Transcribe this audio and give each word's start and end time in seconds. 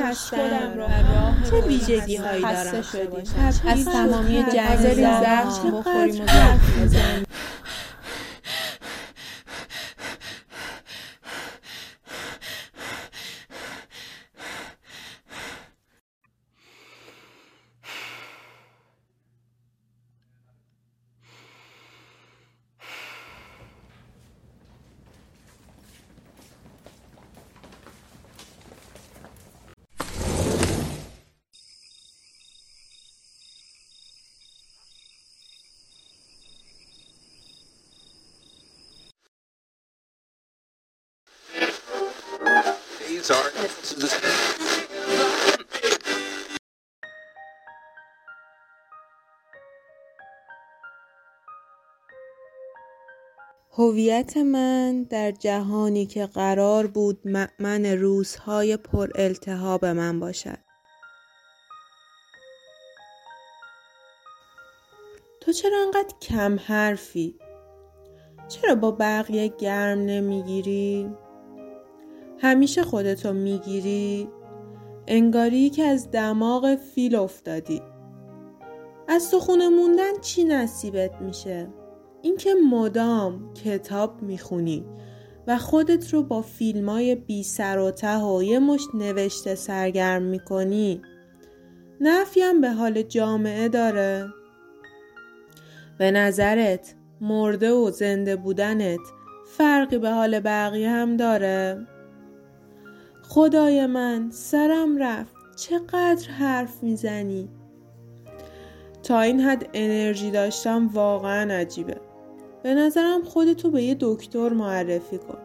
هستم 0.00 0.38
چه 1.50 1.60
ویژگی 1.60 2.16
هایی 2.16 2.42
دارم؟ 2.42 2.84
از 3.66 3.84
تمامی 3.84 4.44
جنگ 4.52 4.94
زخم 5.22 5.70
بخوریم 5.70 6.24
و 6.24 7.29
هویت 53.72 54.36
من 54.36 55.02
در 55.02 55.30
جهانی 55.30 56.06
که 56.06 56.26
قرار 56.26 56.86
بود 56.86 57.20
مأمن 57.24 57.86
روزهای 57.86 58.76
پر 58.76 59.10
التهاب 59.14 59.84
من 59.84 60.20
باشد 60.20 60.58
تو 65.40 65.52
چرا 65.52 65.78
انقدر 65.86 66.14
کم 66.22 66.58
حرفی؟ 66.58 67.34
چرا 68.48 68.74
با 68.74 68.90
بقیه 68.90 69.48
گرم 69.48 69.98
نمی‌گیری؟ 69.98 71.10
همیشه 72.38 72.82
خودتو 72.82 73.32
می‌گیری؟ 73.32 74.28
انگاری 75.06 75.70
که 75.70 75.84
از 75.84 76.10
دماغ 76.10 76.74
فیل 76.76 77.14
افتادی 77.14 77.82
از 79.08 79.30
تو 79.30 79.40
خونه 79.40 79.68
موندن 79.68 80.20
چی 80.20 80.44
نصیبت 80.44 81.20
میشه؟ 81.20 81.79
اینکه 82.22 82.54
مدام 82.70 83.54
کتاب 83.54 84.22
می‌خونی 84.22 84.84
و 85.46 85.58
خودت 85.58 86.14
رو 86.14 86.22
با 86.22 86.42
فیلمای 86.42 87.14
بی 87.14 87.42
سر 87.42 87.78
و 87.78 87.90
ته 87.90 88.18
و 88.18 88.42
یه 88.42 88.58
مشت 88.58 88.88
نوشته 88.94 89.54
سرگرم 89.54 90.22
می‌کنی 90.22 91.02
نفیم 92.00 92.60
به 92.60 92.70
حال 92.70 93.02
جامعه 93.02 93.68
داره؟ 93.68 94.28
به 95.98 96.10
نظرت 96.10 96.94
مرده 97.20 97.72
و 97.72 97.90
زنده 97.90 98.36
بودنت 98.36 99.00
فرقی 99.46 99.98
به 99.98 100.10
حال 100.10 100.40
بقیه 100.40 100.90
هم 100.90 101.16
داره؟ 101.16 101.86
خدای 103.22 103.86
من 103.86 104.30
سرم 104.30 104.96
رفت 104.98 105.34
چقدر 105.56 106.30
حرف 106.30 106.82
می‌زنی 106.82 107.48
تا 109.02 109.20
این 109.20 109.40
حد 109.40 109.68
انرژی 109.74 110.30
داشتم 110.30 110.90
واقعا 110.92 111.54
عجیبه 111.54 112.09
به 112.62 112.74
نظرم 112.74 113.22
خودتو 113.24 113.70
به 113.70 113.82
یه 113.82 113.96
دکتر 114.00 114.48
معرفی 114.48 115.18
کن 115.18 115.38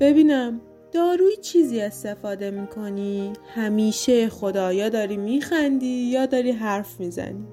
ببینم 0.00 0.60
داروی 0.92 1.36
چیزی 1.36 1.80
استفاده 1.80 2.50
می‌کنی 2.50 3.32
همیشه 3.54 4.28
خدایا 4.28 4.88
داری 4.88 5.16
میخندی 5.16 5.86
یا 5.86 6.26
داری 6.26 6.50
حرف 6.50 7.00
می‌زنی 7.00 7.46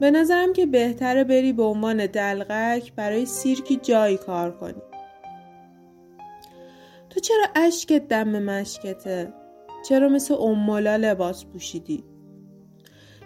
به 0.00 0.10
نظرم 0.10 0.52
که 0.52 0.66
بهتره 0.66 1.24
بری 1.24 1.52
به 1.52 1.62
عنوان 1.62 2.06
دلغک 2.06 2.92
برای 2.92 3.26
سیرکی 3.26 3.76
جایی 3.76 4.16
کار 4.16 4.50
کنی 4.50 4.82
تو 7.10 7.20
چرا 7.20 7.44
اشکت 7.54 8.08
دم 8.08 8.42
مشکته؟ 8.42 9.32
چرا 9.88 10.08
مثل 10.08 10.34
امالا 10.34 10.96
لباس 10.96 11.44
پوشیدی؟ 11.44 12.04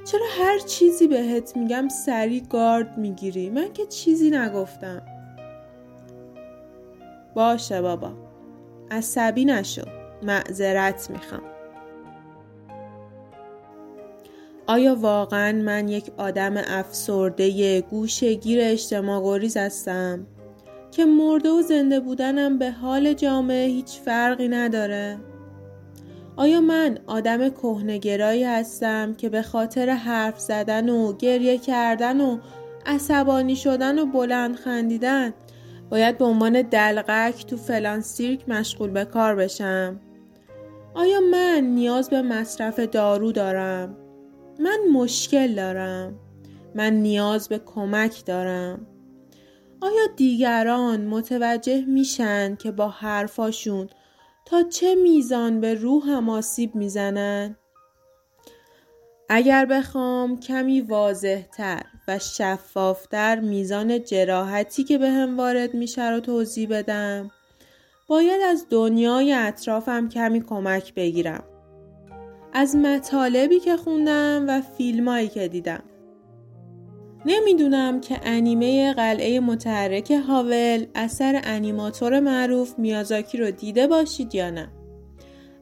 چرا 0.04 0.26
هر 0.38 0.58
چیزی 0.58 1.06
بهت 1.06 1.56
میگم 1.56 1.88
سری 1.88 2.40
گارد 2.40 2.98
می‌گیری؟ 2.98 3.50
من 3.50 3.72
که 3.72 3.86
چیزی 3.86 4.30
نگفتم 4.30 5.02
باشه 7.34 7.82
بابا 7.82 8.12
عصبی 8.90 9.44
نشو 9.44 9.82
معذرت 10.22 11.10
می‌خوام 11.10 11.42
آیا 14.66 14.94
واقعا 14.94 15.52
من 15.52 15.88
یک 15.88 16.10
آدم 16.16 16.54
افسرده 16.56 17.80
گوشه 17.80 18.34
گیر 18.34 18.58
اجتماع 18.62 19.22
گریز 19.22 19.56
هستم؟ 19.56 20.26
که 20.90 21.04
مرده 21.04 21.50
و 21.50 21.62
زنده 21.62 22.00
بودنم 22.00 22.58
به 22.58 22.70
حال 22.70 23.12
جامعه 23.12 23.66
هیچ 23.66 24.00
فرقی 24.00 24.48
نداره؟ 24.48 25.18
آیا 26.36 26.60
من 26.60 26.98
آدم 27.06 27.48
کهنگرایی 27.48 28.44
هستم 28.44 29.14
که 29.14 29.28
به 29.28 29.42
خاطر 29.42 29.90
حرف 29.90 30.40
زدن 30.40 30.88
و 30.88 31.12
گریه 31.16 31.58
کردن 31.58 32.20
و 32.20 32.38
عصبانی 32.86 33.56
شدن 33.56 33.98
و 33.98 34.06
بلند 34.06 34.56
خندیدن 34.56 35.34
باید 35.90 36.18
به 36.18 36.24
عنوان 36.24 36.62
دلغک 36.62 37.46
تو 37.46 37.56
فلان 37.56 38.00
سیرک 38.00 38.48
مشغول 38.48 38.90
به 38.90 39.04
کار 39.04 39.34
بشم؟ 39.34 40.00
آیا 40.94 41.20
من 41.20 41.60
نیاز 41.60 42.10
به 42.10 42.22
مصرف 42.22 42.80
دارو 42.80 43.32
دارم؟ 43.32 43.96
من 44.60 44.78
مشکل 44.92 45.54
دارم؟ 45.54 46.14
من 46.74 46.92
نیاز 46.92 47.48
به 47.48 47.58
کمک 47.58 48.24
دارم؟ 48.24 48.86
آیا 49.80 50.06
دیگران 50.16 51.06
متوجه 51.06 51.84
میشن 51.84 52.56
که 52.56 52.70
با 52.70 52.88
حرفاشون 52.88 53.88
تا 54.44 54.62
چه 54.62 54.94
میزان 54.94 55.60
به 55.60 55.74
روحم 55.74 56.28
آسیب 56.28 56.74
می‌زنن؟ 56.74 57.56
اگر 59.28 59.66
بخوام 59.66 60.40
کمی 60.40 60.80
واضحتر 60.80 61.82
و 62.08 62.18
شفافتر 62.18 63.40
میزان 63.40 64.04
جراحتی 64.04 64.84
که 64.84 64.98
به 64.98 65.10
هم 65.10 65.36
وارد 65.36 65.74
میشه 65.74 66.10
رو 66.10 66.20
توضیح 66.20 66.68
بدم 66.68 67.30
باید 68.08 68.40
از 68.42 68.66
دنیای 68.70 69.32
اطرافم 69.32 70.08
کمی 70.08 70.40
کمک 70.40 70.94
بگیرم 70.94 71.44
از 72.52 72.76
مطالبی 72.76 73.60
که 73.60 73.76
خوندم 73.76 74.44
و 74.48 74.60
فیلمایی 74.60 75.28
که 75.28 75.48
دیدم 75.48 75.82
نمی‌دونم 77.26 78.00
که 78.00 78.20
انیمه 78.22 78.92
قلعه 78.92 79.40
متحرک 79.40 80.10
هاول 80.10 80.86
اثر 80.94 81.40
انیماتور 81.44 82.20
معروف 82.20 82.78
میازاکی 82.78 83.38
رو 83.38 83.50
دیده 83.50 83.86
باشید 83.86 84.34
یا 84.34 84.50
نه. 84.50 84.68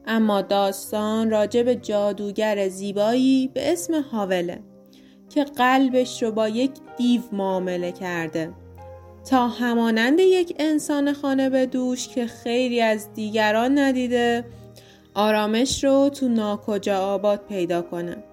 اما 0.05 0.41
داستان 0.41 1.29
راجع 1.29 1.63
به 1.63 1.75
جادوگر 1.75 2.69
زیبایی 2.69 3.47
به 3.53 3.73
اسم 3.73 4.01
هاوله 4.01 4.59
که 5.29 5.43
قلبش 5.43 6.23
رو 6.23 6.31
با 6.31 6.49
یک 6.49 6.71
دیو 6.97 7.21
معامله 7.31 7.91
کرده. 7.91 8.51
تا 9.29 9.47
همانند 9.47 10.19
یک 10.19 10.55
انسان 10.59 11.13
خانه 11.13 11.49
به 11.49 11.65
دوش 11.65 12.07
که 12.07 12.27
خیلی 12.27 12.81
از 12.81 13.13
دیگران 13.13 13.79
ندیده 13.79 14.45
آرامش 15.13 15.83
رو 15.83 16.09
تو 16.09 16.27
ناکجا 16.27 16.99
آباد 16.99 17.45
پیدا 17.49 17.81
کنه. 17.81 18.32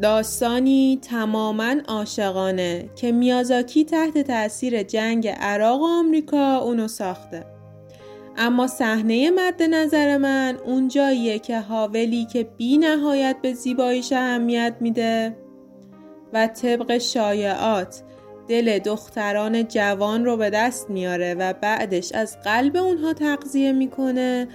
داستانی 0.00 0.98
تماما 1.02 1.74
عاشقانه 1.88 2.90
که 2.96 3.12
میازاکی 3.12 3.84
تحت 3.84 4.18
تاثیر 4.18 4.82
جنگ 4.82 5.28
عراق 5.28 5.80
و 5.80 5.84
آمریکا 5.84 6.58
اونو 6.58 6.88
ساخته. 6.88 7.44
اما 8.36 8.66
صحنه 8.66 9.30
مد 9.30 9.62
نظر 9.62 10.16
من 10.16 10.58
اون 10.64 10.88
جاییه 10.88 11.38
که 11.38 11.60
حاولی 11.60 12.24
که 12.24 12.44
بی 12.44 12.78
نهایت 12.78 13.36
به 13.42 13.52
زیباییش 13.52 14.12
اهمیت 14.12 14.74
میده 14.80 15.36
و 16.32 16.46
طبق 16.46 16.98
شایعات 16.98 18.02
دل 18.48 18.78
دختران 18.78 19.68
جوان 19.68 20.24
رو 20.24 20.36
به 20.36 20.50
دست 20.50 20.90
میاره 20.90 21.34
و 21.34 21.52
بعدش 21.52 22.12
از 22.12 22.36
قلب 22.44 22.76
اونها 22.76 23.12
تغذیه 23.12 23.72
می‌کنه. 23.72 24.48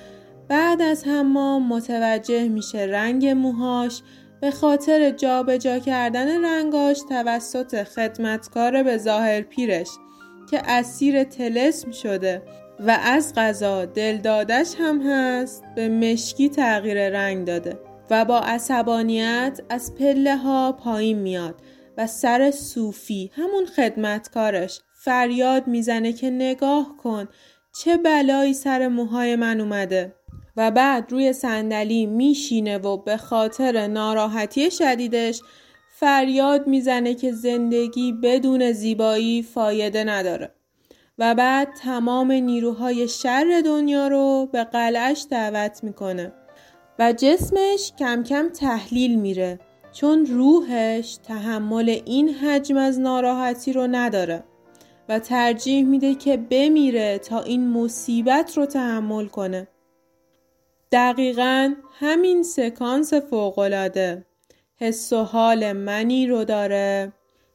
بعد 0.48 0.82
از 0.82 1.08
حمام 1.08 1.68
متوجه 1.68 2.48
میشه 2.48 2.80
رنگ 2.80 3.28
موهاش 3.28 4.02
به 4.44 4.52
خاطر 4.52 5.10
جابجا 5.10 5.58
جا 5.58 5.86
کردن 5.86 6.46
رنگاش 6.46 7.00
توسط 7.10 7.84
خدمتکار 7.84 8.84
به 8.84 8.98
ظاهر 8.98 9.42
پیرش 9.42 9.88
که 10.52 10.62
اسیر 10.66 11.24
تلسم 11.24 11.92
شده 11.92 12.42
و 12.80 13.00
از 13.04 13.34
غذا 13.36 13.86
دلدادش 13.86 14.76
هم 14.80 15.02
هست 15.02 15.64
به 15.76 15.90
مشکی 15.90 16.50
تغییر 16.50 17.10
رنگ 17.10 17.48
داده 17.48 17.80
و 18.10 18.26
با 18.26 18.40
عصبانیت 18.40 19.60
از 19.70 19.96
پله 19.96 20.38
ها 20.38 20.72
پایین 20.72 21.20
میاد 21.20 21.56
و 21.98 22.08
سر 22.08 22.52
صوفی 22.52 23.32
همون 23.34 23.66
خدمتکارش 23.66 24.82
فریاد 24.94 25.68
می‌زنه 25.68 26.14
که 26.14 26.30
نگاه 26.30 26.98
کن 26.98 27.28
چه 27.76 27.98
بلایی 27.98 28.54
سر 28.54 28.88
موهای 28.88 29.36
من 29.36 29.62
اومده. 29.62 30.16
و 30.58 30.72
بعد 30.72 31.12
روی 31.12 31.34
صندلی 31.34 32.06
میشینه 32.06 32.78
و 32.78 32.98
به 32.98 33.18
خاطر 33.18 33.88
ناراحتی 33.88 34.72
شدیدش 34.72 35.42
فریاد 36.00 36.68
می‌زنه 36.68 37.14
که 37.14 37.32
زندگی 37.32 38.12
بدون 38.12 38.72
زیبایی 38.72 39.44
فایده 39.44 40.04
نداره 40.04 40.52
و 41.18 41.36
بعد 41.36 41.74
تمام 41.74 42.32
نیروهای 42.32 43.08
شر 43.08 43.62
دنیا 43.66 44.08
رو 44.08 44.50
به 44.52 44.64
قلعش 44.64 45.26
دعوت 45.30 45.84
می‌کنه 45.84 46.34
و 47.00 47.14
جسمش 47.14 47.92
کم 48.00 48.24
کم 48.24 48.50
تحلیل 48.50 49.20
میره 49.20 49.60
چون 49.92 50.26
روحش 50.26 51.16
تحمل 51.24 51.90
این 52.06 52.30
حجم 52.30 52.78
از 52.78 53.00
ناراحتی 53.00 53.74
رو 53.74 53.88
نداره 53.88 54.44
و 55.10 55.20
ترجیح 55.20 55.86
میده 55.86 56.16
که 56.16 56.38
بمیره 56.38 57.18
تا 57.18 57.42
این 57.42 57.70
مصیبت 57.70 58.58
رو 58.58 58.66
تحمل 58.66 59.26
کنه. 59.26 59.68
دقیقا 60.94 61.74
همین 62.00 62.44
سکانس 62.44 63.14
فوقلاده 63.14 64.26
حس 64.76 65.14
و 65.14 65.24
حال 65.24 65.74
منی 65.74 66.28
رو 66.28 66.44
داره 66.44 67.14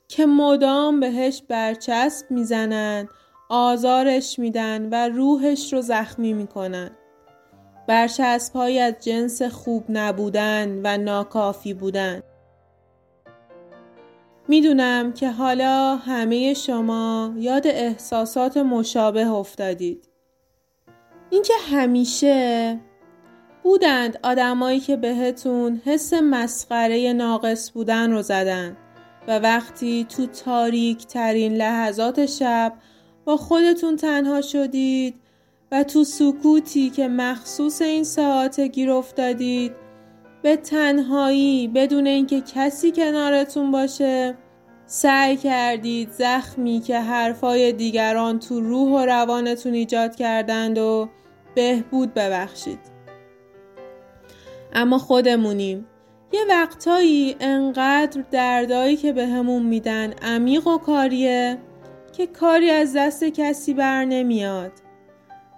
که 0.08 0.26
مدام 0.26 1.00
بهش 1.00 1.43
برچسب 1.49 2.31
می‌زنن 2.31 3.08
آزارش 3.49 4.38
میدن 4.38 4.88
و 4.93 5.08
روحش 5.08 5.73
رو 5.73 5.81
زخمی 5.81 6.32
می‌کنن. 6.32 6.90
برچسب 7.88 8.56
های 8.56 8.81
از 8.81 8.94
جنس 9.00 9.43
خوب 9.43 9.84
نبودن 9.88 10.81
و 10.84 10.99
ناکافی 10.99 11.75
بودن. 11.75 12.23
می‌دونم 14.49 15.12
که 15.12 15.31
حالا 15.31 15.96
همه 15.96 16.55
شما 16.55 17.34
یاد 17.37 17.67
احساسات 17.67 18.56
مشابه 18.56 19.31
افتادید. 19.31 20.08
اینکه 21.31 21.55
همیشه 21.70 22.79
بودند. 23.69 24.19
آدمایی 24.23 24.81
که 24.81 24.97
بهتون 24.97 25.81
حس 25.85 26.12
مسخره 26.15 27.12
ناقص 27.12 27.70
بودن 27.70 28.11
رو 28.11 28.23
زدن 28.23 28.76
و 29.29 29.38
وقتی 29.38 30.06
تو 30.09 30.26
تاریک 30.26 31.06
ترین 31.06 31.55
لحظات 31.55 32.26
شب 32.26 32.73
با 33.25 33.37
خودتون 33.37 33.97
تنها 33.97 34.41
شدید 34.41 35.15
و 35.73 35.85
تو 35.85 36.05
سکوتی 36.05 36.91
که 36.91 37.09
مخصوص 37.09 37.82
این 37.82 38.05
ساعت 38.05 38.61
گیر 38.61 38.91
افتادید 38.91 39.73
به 40.43 40.56
تنهایی 40.56 41.69
بدون 41.69 42.06
اینکه 42.06 42.41
کسی 42.41 42.93
کنارتون 42.93 43.70
باشه 43.70 44.35
سعی 44.87 45.37
کردید 45.37 46.11
زخمی 46.11 46.81
که 46.81 46.99
حرفای 47.00 47.73
دیگران 47.73 48.38
تو 48.38 48.61
روح 48.61 48.88
و 48.91 49.06
روانتون 49.06 49.75
ایجاد 49.75 50.17
کردند 50.17 50.79
و 50.79 51.09
بهبود 51.55 52.15
ببخشید. 52.15 52.97
اما 54.73 54.99
خودمونیم 54.99 55.87
یه 56.32 56.41
وقتایی 56.49 57.37
انقدر 57.41 58.25
دردایی 58.31 58.97
که 58.97 59.12
بهمون 59.12 59.62
به 59.62 59.69
میدن 59.69 60.12
عمیق 60.12 60.67
و 60.67 60.79
کاریه 60.79 61.59
که 62.12 62.26
کاری 62.26 62.70
از 62.70 62.97
دست 62.97 63.25
کسی 63.25 63.75
بر 63.75 64.05
نمیاد 64.05 64.73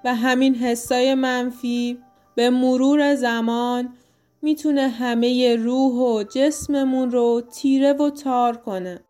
و 0.04 0.14
همین 0.14 0.54
حسای 0.54 1.14
منفی 1.14 1.98
به 2.34 2.50
مرور 2.50 3.14
زمان 3.14 3.94
می‌تونه 4.42 4.88
همه 4.88 5.56
روح 5.56 5.92
و 5.92 6.22
جسممون 6.22 7.10
رو 7.10 7.42
تیره 7.52 7.92
و 7.92 8.10
تار 8.10 8.56
کنه. 8.56 9.00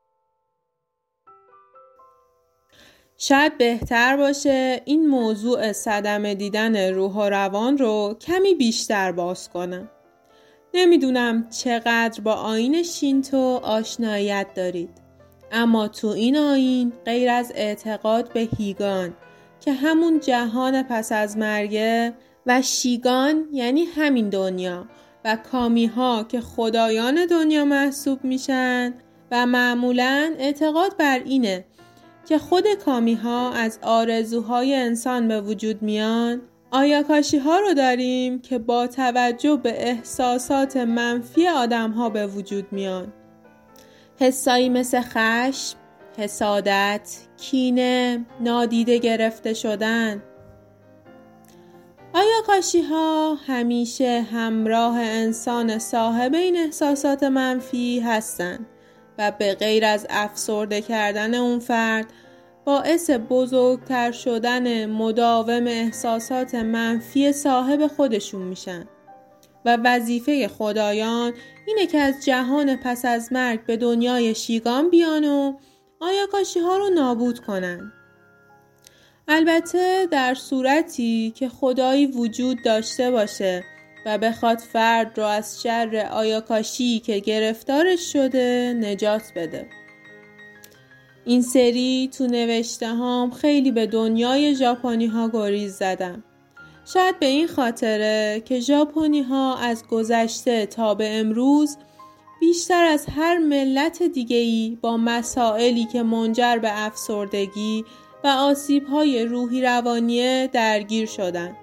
شاید 3.23 3.59
بهتر 3.59 4.17
باشه 4.17 4.83
این 4.85 5.07
موضوع 5.07 5.73
صدمه 5.73 6.35
دیدن 6.35 6.95
روح 6.95 7.13
و 7.13 7.23
روان 7.23 7.79
رو 7.79 8.17
کمی 8.21 8.55
بیشتر 8.55 9.13
باز 9.13 9.49
کنم. 9.49 9.91
نمی‌دونم 10.75 11.49
چقدر 11.49 12.21
با 12.21 12.33
آین 12.33 12.83
شینتو 12.83 13.61
آشنایت 13.63 14.47
دارید. 14.55 14.91
اما 15.53 15.89
تو 15.89 16.09
این 16.09 16.37
آین 16.37 16.93
غیر 17.05 17.31
از 17.31 17.53
اعتقاد 17.55 18.33
به 18.33 18.49
هیگان 18.59 19.15
که 19.61 19.73
همون 19.73 20.21
جهان 20.21 20.83
پس 20.83 21.13
از 21.13 21.37
مرگه 21.37 22.13
و 22.47 22.63
شیگان 22.63 23.49
یعنی 23.53 23.85
همین 23.85 24.29
دنیا 24.29 24.89
و 25.25 25.37
کامی 25.53 25.87
ها 25.87 26.25
که 26.29 26.41
خدایان 26.41 27.27
دنیا 27.27 27.65
محسوب 27.65 28.25
میشن 28.25 28.95
و 29.31 29.47
معمولا 29.47 30.35
اعتقاد 30.39 30.97
بر 30.97 31.21
اینه 31.25 31.65
که 32.29 32.39
خود 32.39 32.65
کامی 32.85 33.15
ها 33.15 33.53
از 33.53 33.79
آرزوهای 33.83 34.75
انسان 34.75 35.29
به 35.29 35.41
وجود 35.41 35.83
میان 35.83 36.41
آیاکاشی 36.73 37.39
ها 37.39 37.59
رو 37.59 37.75
داریم 37.75 38.41
که 38.41 38.59
با 38.59 38.87
توجه 38.87 39.57
به 39.57 39.89
احساسات 39.89 40.77
منفی 40.77 41.49
آدم 41.49 41.91
ها 41.91 42.11
به 42.11 42.27
وجود 42.27 42.73
میان. 42.73 43.13
حسایی 44.17 44.69
مثل 44.69 45.01
خشم، 45.01 45.77
حسادت، 46.19 47.17
کینه، 47.37 48.27
نادیده 48.41 48.99
گرفته 48.99 49.55
شدن. 49.55 50.23
آیا 52.15 52.43
کاشی 52.47 52.83
ها 52.83 53.35
همیشه 53.35 54.27
همراه 54.33 54.99
انسان 54.99 55.79
صاحب 55.79 56.35
این 56.35 56.57
احساسات 56.57 57.23
منفی 57.23 58.01
هستند 58.01 58.67
و 59.21 59.31
به 59.31 59.55
غیر 59.55 59.85
از 59.85 60.07
افسرده 60.11 60.81
کردن 60.81 61.35
اون 61.35 61.59
فرد 61.59 62.07
باعث 62.65 63.11
بزرگتر 63.11 64.13
شدن 64.13 64.87
مداوم 64.87 65.67
احساسات 65.67 66.55
منفی 66.55 67.33
صاحب 67.33 67.87
خودشون 67.87 68.43
میشن 68.43 68.85
و 69.65 69.79
وظیفه 69.85 70.49
خدایان 70.49 71.33
اینه 71.67 71.87
که 71.87 71.99
از 71.99 72.25
جهان 72.25 72.77
پس 72.77 73.05
از 73.05 73.33
مرگ 73.33 73.67
به 73.67 73.77
دنیای 73.77 74.35
شیگان 74.35 74.91
بیان 74.91 75.25
و 75.25 75.55
آیاکاشی 76.01 76.61
ها 76.61 76.77
رو 76.77 76.89
نابود 76.89 77.39
کنن. 77.39 77.93
البته 79.29 80.09
در 80.11 80.35
صورتی 80.35 81.33
که 81.37 81.49
خدایی 81.49 82.07
وجود 82.07 82.63
داشته 82.65 83.11
باشه 83.11 83.65
و 84.07 84.19
بخواد 84.19 84.59
فرد 84.59 85.19
رو 85.19 85.25
از 85.25 85.63
شر 85.63 86.09
آیاکاشی 86.13 87.01
که 87.01 87.19
گرفتارش 87.19 88.13
شده 88.13 88.77
نجات 88.81 89.23
بده. 89.37 89.67
این 91.25 91.43
سری 91.43 92.11
تو 92.19 92.27
نوشته 92.27 92.89
هام 92.89 93.31
خیلی 93.31 93.71
به 93.71 93.87
دنیای 93.87 94.55
ژاپنی 94.55 95.07
ها 95.07 95.29
گریز 95.29 95.75
زدم. 95.75 96.25
شاید 96.85 97.19
به 97.19 97.27
این 97.27 97.47
خاطره 97.47 98.43
که 98.45 98.61
ژاپنی 98.61 99.23
ها 99.23 99.57
از 99.57 99.87
گذشته 99.87 100.67
تا 100.67 100.95
به 100.95 101.19
امروز 101.21 101.77
بیشتر 102.41 102.85
از 102.85 103.07
هر 103.17 103.39
ملت 103.39 104.03
دیگه‌ای 104.03 104.79
با 104.81 104.97
مسائلی 104.97 105.85
که 105.85 106.03
منجر 106.03 106.59
به 106.59 106.87
افسردگی 106.87 107.85
و 108.25 108.29
آسیب‌های 108.29 109.25
روحی 109.25 109.63
روانی 109.63 110.47
درگیر 110.47 111.07
شدند 111.07 111.57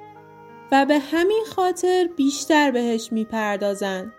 و 0.71 0.85
به 0.85 0.99
همین 0.99 1.43
خاطر 1.55 2.09
بیشتر 2.17 2.71
بهش 2.71 3.11
می‌پردازند. 3.11 4.13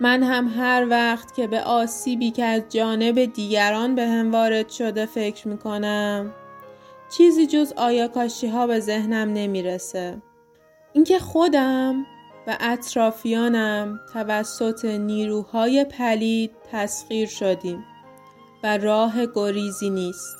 من 0.00 0.22
هم 0.22 0.48
هر 0.48 0.86
وقت 0.88 1.34
که 1.34 1.46
به 1.46 1.60
آسیبی 1.60 2.30
که 2.30 2.44
از 2.44 2.62
جانب 2.68 3.24
دیگران 3.24 3.94
به 3.94 4.06
هم 4.06 4.32
وارد 4.32 4.68
شده 4.68 5.06
فکر 5.06 5.48
می‌کنم 5.48 6.34
چیزی 7.16 7.46
جز 7.46 7.72
آیاکاشی 7.76 8.48
ها 8.48 8.66
به 8.66 8.80
ذهنم 8.80 9.32
نمی‌رسه. 9.32 10.22
اینکه 10.92 11.18
خودم 11.18 12.06
و 12.46 12.56
اطرافیانم 12.60 14.00
توسط 14.12 14.84
نیروهای 14.84 15.84
پلید 15.84 16.50
تسخیر 16.72 17.28
شدیم 17.28 17.84
و 18.62 18.78
راه 18.78 19.26
گریزی 19.34 19.90
نیست. 19.90 20.36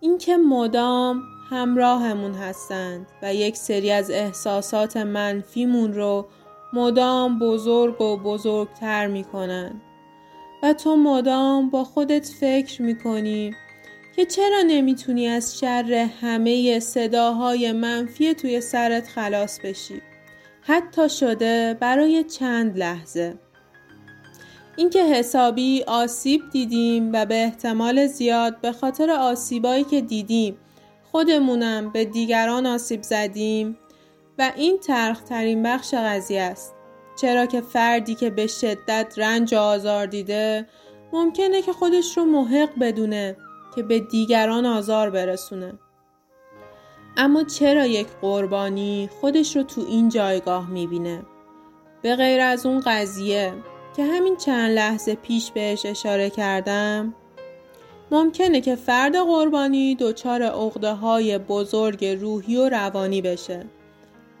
اینکه 0.00 0.36
مدام 0.36 1.22
همراهمون 1.54 2.34
هستند 2.34 3.06
و 3.22 3.34
یک 3.34 3.56
سری 3.56 3.90
از 3.90 4.10
احساسات 4.10 4.96
منفیمون 4.96 5.94
رو 5.94 6.26
مدام 6.72 7.38
بزرگ 7.38 8.00
و 8.00 8.16
بزرگتر 8.16 9.06
می‌کنن. 9.06 9.80
و 10.62 10.72
تو 10.72 10.96
مدام 10.96 11.70
با 11.70 11.84
خودت 11.84 12.26
فکر 12.26 12.82
می‌کنی 12.82 13.54
که 14.16 14.24
چرا 14.24 14.62
نمی‌تونی 14.66 15.28
از 15.28 15.58
شر 15.58 16.08
همه 16.20 16.80
صداهای 16.80 17.72
منفی 17.72 18.34
توی 18.34 18.60
سرت 18.60 19.08
خلاص 19.08 19.60
بشی؟ 19.60 20.02
حتی 20.60 21.08
شده 21.08 21.76
برای 21.80 22.24
چند 22.24 22.78
لحظه. 22.78 23.34
اینکه 24.76 25.04
حسابی 25.04 25.84
آسیب 25.86 26.42
دیدیم 26.52 27.10
و 27.12 27.26
به 27.26 27.44
احتمال 27.44 28.06
زیاد 28.06 28.60
به 28.60 28.72
خاطر 28.72 29.10
آسیبایی 29.10 29.84
که 29.84 30.00
دیدیم 30.00 30.56
خودمونم 31.14 31.90
به 31.90 32.04
دیگران 32.04 32.66
آسیب 32.66 33.02
زدیم 33.02 33.78
و 34.38 34.52
این 34.56 34.78
ترین 35.28 35.62
بخش 35.62 35.94
قضیه 35.94 36.42
است 36.42 36.74
چرا 37.16 37.46
که 37.46 37.60
فردی 37.60 38.14
که 38.14 38.30
به 38.30 38.46
شدت 38.46 39.14
رنج 39.16 39.54
و 39.54 39.58
آزار 39.58 40.06
دیده 40.06 40.66
ممکنه 41.12 41.62
که 41.62 41.72
خودش 41.72 42.16
رو 42.16 42.24
محق 42.24 42.78
بدونه 42.80 43.36
که 43.76 43.82
به 43.82 44.00
دیگران 44.00 44.66
آزار 44.66 45.10
برسونه 45.10 45.78
اما 47.16 47.44
چرا 47.44 47.86
یک 47.86 48.08
قربانی 48.20 49.10
خودش 49.20 49.56
رو 49.56 49.62
تو 49.62 49.80
این 49.88 50.08
جایگاه 50.08 50.70
می‌بینه؟ 50.70 51.22
به 52.02 52.16
غیر 52.16 52.40
از 52.40 52.66
اون 52.66 52.80
قضیه 52.80 53.54
که 53.96 54.04
همین 54.04 54.36
چند 54.36 54.70
لحظه 54.70 55.14
پیش 55.14 55.50
بهش 55.50 55.86
اشاره 55.86 56.30
کردم 56.30 57.14
ممکنه 58.14 58.60
که 58.60 58.76
فرد 58.76 59.16
قربانی 59.16 59.94
دچار 59.94 60.42
عقده 60.42 60.92
های 60.92 61.38
بزرگ 61.38 62.04
روحی 62.04 62.56
و 62.56 62.68
روانی 62.68 63.22
بشه 63.22 63.64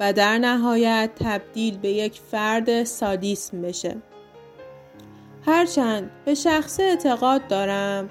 و 0.00 0.12
در 0.12 0.38
نهایت 0.38 1.10
تبدیل 1.20 1.78
به 1.78 1.88
یک 1.88 2.20
فرد 2.30 2.84
سادیسم 2.84 3.62
بشه. 3.62 3.96
هرچند 5.46 6.10
به 6.24 6.34
شخص 6.34 6.80
اعتقاد 6.80 7.48
دارم 7.48 8.08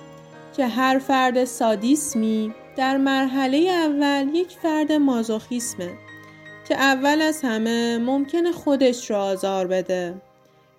که 0.58 0.68
هر 0.68 1.00
فرد 1.00 1.46
سادیسمی 1.46 2.54
در 2.76 2.98
مرحله 2.98 3.58
اول 3.58 4.36
یک 4.36 4.50
فرد 4.64 4.92
مازوخیسمه 4.92 5.94
که 6.68 6.76
اول 6.76 7.22
از 7.22 7.42
همه 7.44 7.98
ممکنه 7.98 8.52
خودش 8.52 9.12
را 9.12 9.24
آزار 9.24 9.68
بده 9.68 10.22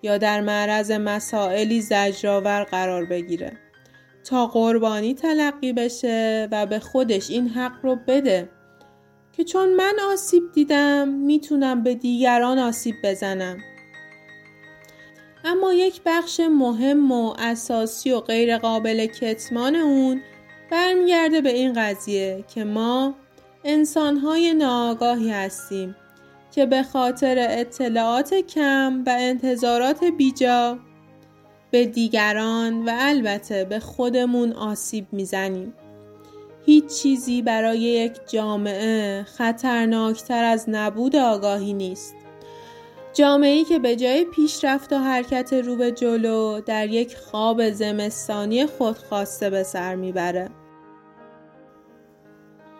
یا 0.01 0.17
در 0.17 0.41
معرض 0.41 0.91
مسائلی 0.91 1.81
زجرآور 1.81 2.63
قرار 2.63 3.05
بگیره 3.05 3.64
تا 4.25 4.47
قربانی 4.47 5.13
تلقی 5.13 5.73
بشه 5.73 6.47
و 6.51 6.65
به 6.65 6.79
خودش 6.79 7.29
این 7.29 7.47
حق 7.47 7.73
رو 7.83 7.97
بده. 8.07 8.49
که 9.33 9.43
چون 9.43 9.73
من 9.73 9.93
آسیب 10.11 10.43
دیدم 10.53 11.07
می‌تونم 11.07 11.83
به 11.83 11.95
دیگران 11.95 12.59
آسیب 12.59 12.95
بزنم. 13.03 13.57
اما 15.45 15.73
یک 15.73 16.01
بخش 16.05 16.39
مهم 16.39 17.11
و 17.11 17.33
اساسی 17.39 18.11
و 18.11 18.19
غیر 18.19 18.57
قابل 18.57 19.05
کتمان 19.05 19.75
اون 19.75 20.21
برمیگرده 20.71 21.41
به 21.41 21.49
این 21.49 21.73
قضیه 21.73 22.45
که 22.53 22.63
ما 22.63 23.15
انسانهای 23.63 24.53
ناآگاهی 24.53 25.29
هستیم 25.29 25.95
که 26.51 26.65
به 26.65 26.83
خاطر 26.83 27.47
اطلاعات 27.49 28.33
کم 28.33 29.03
و 29.05 29.15
انتظارات 29.19 30.03
بیجا 30.03 30.79
به 31.75 31.85
دیگران 31.85 32.85
و 32.85 32.91
البته 32.93 33.63
به 33.63 33.79
خودمون 33.79 34.53
آسیب 34.53 35.07
می‌زنیم. 35.11 35.73
هیچ 36.65 36.85
چیزی 37.01 37.41
برای 37.41 37.79
یک 37.79 38.11
جامعه 38.27 39.23
خطرناکتر 39.23 40.43
از 40.43 40.65
نبود 40.67 41.15
آگاهی 41.15 41.73
نیست. 41.73 42.15
جامعه‌ای 43.13 43.63
که 43.63 43.79
به 43.79 43.95
جای 43.95 44.25
پیشرفت 44.25 44.93
و 44.93 44.97
حرکت 44.97 45.53
رو 45.53 45.75
به 45.75 45.91
جلو 45.91 46.61
در 46.61 46.87
یک 46.87 47.17
خواب 47.17 47.69
زمستانی 47.69 48.65
خودخواسته 48.65 49.49
به 49.49 49.63
سر 49.63 49.95
می‌بره. 49.95 50.49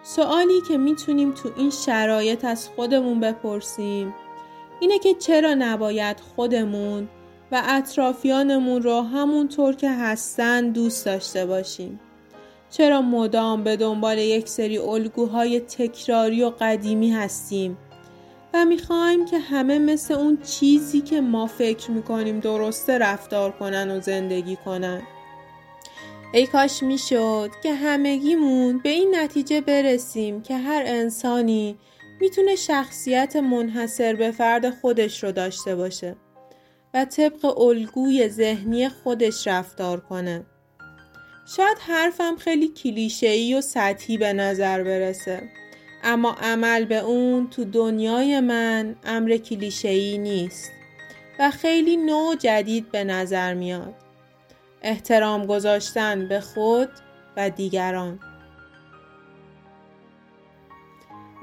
سوالی 0.03 0.61
که 0.67 0.77
می‌تونیم 0.77 1.31
تو 1.31 1.51
این 1.57 1.69
شرایط 1.69 2.45
از 2.45 2.69
خودمون 2.75 3.19
بپرسیم 3.19 4.13
اینه 4.79 4.99
که 4.99 5.13
چرا 5.13 5.53
نباید 5.53 6.19
خودمون 6.19 7.09
و 7.51 7.61
اطرافیانمون 7.65 8.81
رو 8.81 9.01
همونطور 9.01 9.75
که 9.75 9.89
هستن 9.89 10.69
دوست 10.69 11.05
داشته 11.05 11.45
باشیم. 11.45 11.99
چرا 12.69 13.01
مدام 13.01 13.63
به 13.63 13.75
دنبال 13.75 14.17
یک 14.17 14.49
سری 14.49 14.77
الگوهای 14.77 15.59
تکراری 15.59 16.43
و 16.43 16.51
قدیمی 16.59 17.11
هستیم 17.11 17.77
و 18.53 18.65
می‌خوایم 18.65 19.25
که 19.25 19.39
همه 19.39 19.79
مثل 19.79 20.13
اون 20.13 20.37
چیزی 20.37 21.01
که 21.01 21.21
ما 21.21 21.47
فکر 21.47 21.91
می‌کنیم 21.91 22.39
درسته 22.39 22.97
رفتار 22.97 23.51
کنن 23.51 23.91
و 23.91 23.99
زندگی 23.99 24.55
کنن؟ 24.55 25.01
ای 26.33 26.47
کاش 26.47 26.83
می‌شد 26.83 27.49
که 27.63 27.73
همگیمون 27.73 28.79
به 28.79 28.89
این 28.89 29.15
نتیجه 29.15 29.61
برسیم 29.61 30.41
که 30.41 30.57
هر 30.57 30.83
انسانی 30.85 31.77
می‌تونه 32.21 32.55
شخصیت 32.55 33.35
منحصر 33.35 34.15
به 34.15 34.31
فرد 34.31 34.69
خودش 34.69 35.23
رو 35.23 35.31
داشته 35.31 35.75
باشه. 35.75 36.15
و 36.95 37.05
طبق 37.05 37.59
الگوی 37.59 38.29
ذهنی 38.29 38.89
خودش 38.89 39.47
رفتار 39.47 39.99
کنه. 39.99 40.45
شاید 41.57 41.77
حرفم 41.79 42.35
خیلی 42.35 42.67
کلیشه‌ای 42.67 43.55
و 43.55 43.61
سطحی 43.61 44.17
به 44.17 44.33
نظر 44.33 44.83
برسه 44.83 45.43
اما 46.03 46.31
عمل 46.41 46.85
به 46.85 46.97
اون 46.97 47.49
تو 47.49 47.65
دنیای 47.65 48.39
من 48.39 48.95
امر 49.03 49.37
کلیشه‌ای 49.37 50.17
نیست 50.17 50.71
و 51.39 51.51
خیلی 51.51 51.97
نوع 51.97 52.35
جدید 52.35 52.91
به 52.91 53.03
نظر 53.03 53.53
میاد. 53.53 53.93
احترام 54.81 55.45
گذاشتن 55.45 56.27
به 56.27 56.39
خود 56.39 56.89
و 57.37 57.49
دیگران 57.49 58.19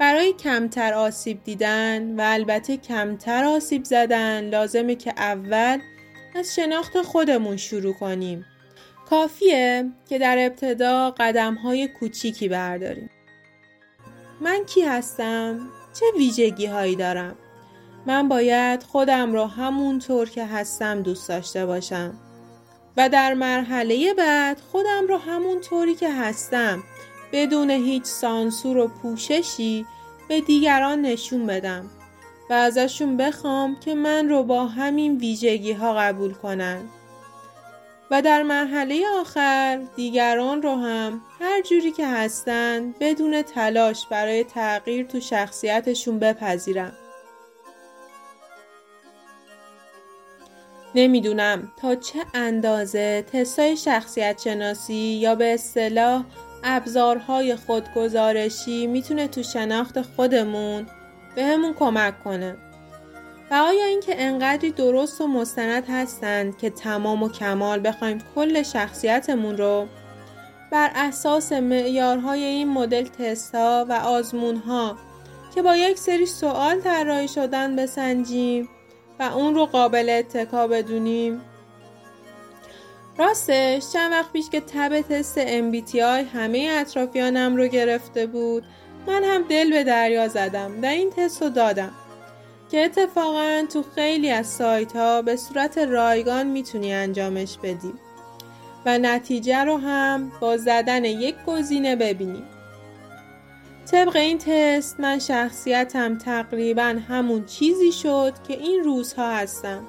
برای 0.03 0.33
کمتر 0.33 0.93
آسیب 0.93 1.43
دیدن 1.43 2.19
و 2.19 2.23
البته 2.25 2.77
کمتر 2.77 3.43
آسیب 3.43 3.83
زدن 3.83 4.49
لازمه 4.49 4.95
که 4.95 5.13
اول 5.17 5.79
از 6.35 6.55
شناخت 6.55 7.01
خودمون 7.01 7.57
شروع 7.57 7.93
کنیم 7.93 8.45
کافیه 9.09 9.91
که 10.09 10.19
در 10.19 10.37
ابتدا 10.39 11.11
قدم 11.17 11.55
های 11.55 11.87
کوچیکی 11.87 12.49
برداریم 12.49 13.09
من 14.41 14.65
کی 14.65 14.81
هستم؟ 14.81 15.69
چه 15.99 16.05
ویژگی 16.17 16.65
هایی 16.65 16.95
دارم؟ 16.95 17.35
من 18.05 18.27
باید 18.27 18.83
خودم 18.83 19.33
را 19.33 19.47
همونطور 19.47 20.29
که 20.29 20.45
هستم 20.45 21.01
دوست 21.01 21.29
داشته 21.29 21.65
باشم 21.65 22.13
و 22.97 23.09
در 23.09 23.33
مرحله 23.33 24.13
بعد 24.13 24.59
خودم 24.71 25.07
رو 25.07 25.17
همون 25.17 25.61
طوری 25.61 25.95
که 25.95 26.13
هستم 26.13 26.83
بدون 27.33 27.69
هیچ 27.69 28.03
سانسور 28.03 28.77
و 28.77 28.87
پوششی 28.87 29.85
به 30.27 30.41
دیگران 30.41 31.01
نشون 31.01 31.45
بدم 31.45 31.89
و 32.49 32.53
ازشون 32.53 33.17
بخوام 33.17 33.79
که 33.79 33.95
من 33.95 34.29
رو 34.29 34.43
با 34.43 34.65
همین 34.65 35.17
ویژگی 35.17 35.71
ها 35.71 35.93
قبول 35.93 36.33
کنن. 36.33 36.81
و 38.11 38.21
در 38.21 38.43
مرحله 38.43 39.03
آخر 39.21 39.81
دیگران 39.95 40.61
رو 40.61 40.75
هم 40.75 41.21
هر 41.39 41.61
جوری 41.61 41.91
که 41.91 42.07
هستن 42.07 42.95
بدون 42.99 43.41
تلاش 43.41 44.07
برای 44.07 44.43
تغییر 44.43 45.05
تو 45.05 45.19
شخصیتشون 45.19 46.19
بپذیرم. 46.19 46.93
نمی‌دونم 50.95 51.71
تا 51.77 51.95
چه 51.95 52.19
اندازه 52.33 53.25
تستای 53.33 53.77
شخصیت 53.77 54.41
شناسی 54.41 54.93
یا 54.93 55.35
به 55.35 55.53
اصطلاح 55.53 56.23
ابزارهای 56.63 57.55
خودگزارشی 57.55 58.87
می‌تونه 58.87 59.27
تو 59.27 59.43
شناخت 59.43 60.01
خودمون 60.01 60.85
به 61.35 61.43
همون 61.45 61.73
کمک 61.73 62.23
کنه. 62.23 62.55
و 63.51 63.55
آیا 63.55 63.85
اینکه 63.85 64.15
انقدری 64.17 64.71
درست 64.71 65.21
و 65.21 65.27
مستند 65.27 65.83
هستند 65.89 66.57
که 66.57 66.69
تمام 66.69 67.23
و 67.23 67.29
کمال 67.29 67.87
بخوایم 67.87 68.21
کل 68.35 68.63
شخصیتمون 68.63 69.57
رو 69.57 69.87
بر 70.71 70.91
اساس 70.95 71.51
معیارهای 71.51 72.43
این 72.43 72.69
مدل 72.69 73.03
تستا 73.03 73.85
و 73.89 73.93
آزمونها 73.93 74.97
که 75.55 75.61
با 75.61 75.75
یک 75.75 75.97
سری 75.97 76.25
سوال 76.25 76.81
طراحی 76.81 77.27
شدن 77.27 77.75
بسنجیم 77.75 78.69
و 79.19 79.23
اون 79.23 79.55
رو 79.55 79.65
قابل 79.65 80.09
اتکا 80.09 80.67
بدونیم 80.67 81.41
راستش 83.17 83.93
چند 83.93 84.11
وقت 84.11 84.31
پیش 84.31 84.49
که 84.49 84.61
تب 84.61 85.01
تست 85.01 85.45
MBTI 85.45 86.25
همه 86.33 86.69
اطرافیانم 86.71 87.55
رو 87.55 87.67
گرفته 87.67 88.25
بود 88.25 88.63
من 89.07 89.23
هم 89.23 89.41
دل 89.41 89.69
به 89.69 89.83
دریا 89.83 90.27
زدم 90.27 90.81
و 90.83 90.85
این 90.85 91.09
تست 91.17 91.41
رو 91.41 91.49
دادم. 91.49 91.91
که 92.71 92.85
اتفاقا 92.85 93.63
تو 93.73 93.83
خیلی 93.95 94.31
از 94.31 94.47
سایت 94.47 94.95
ها 94.95 95.21
به 95.21 95.35
صورت 95.35 95.77
رایگان 95.77 96.47
می‌تونی 96.47 96.93
انجامش 96.93 97.57
بدی. 97.63 97.93
و 98.85 98.97
نتیجه 98.97 99.63
رو 99.63 99.77
هم 99.77 100.31
با 100.39 100.57
زدن 100.57 101.05
یک 101.05 101.35
گزینه 101.47 101.95
ببینیم 101.95 102.47
طبق 103.91 104.15
این 104.15 104.37
تست 104.37 104.99
من 104.99 105.19
شخصیتم 105.19 106.17
تقریبا 106.17 106.95
همون 107.09 107.45
چیزی 107.45 107.91
شد 107.91 108.33
که 108.47 108.53
این 108.53 108.83
روزها 108.83 109.35
هستم. 109.35 109.83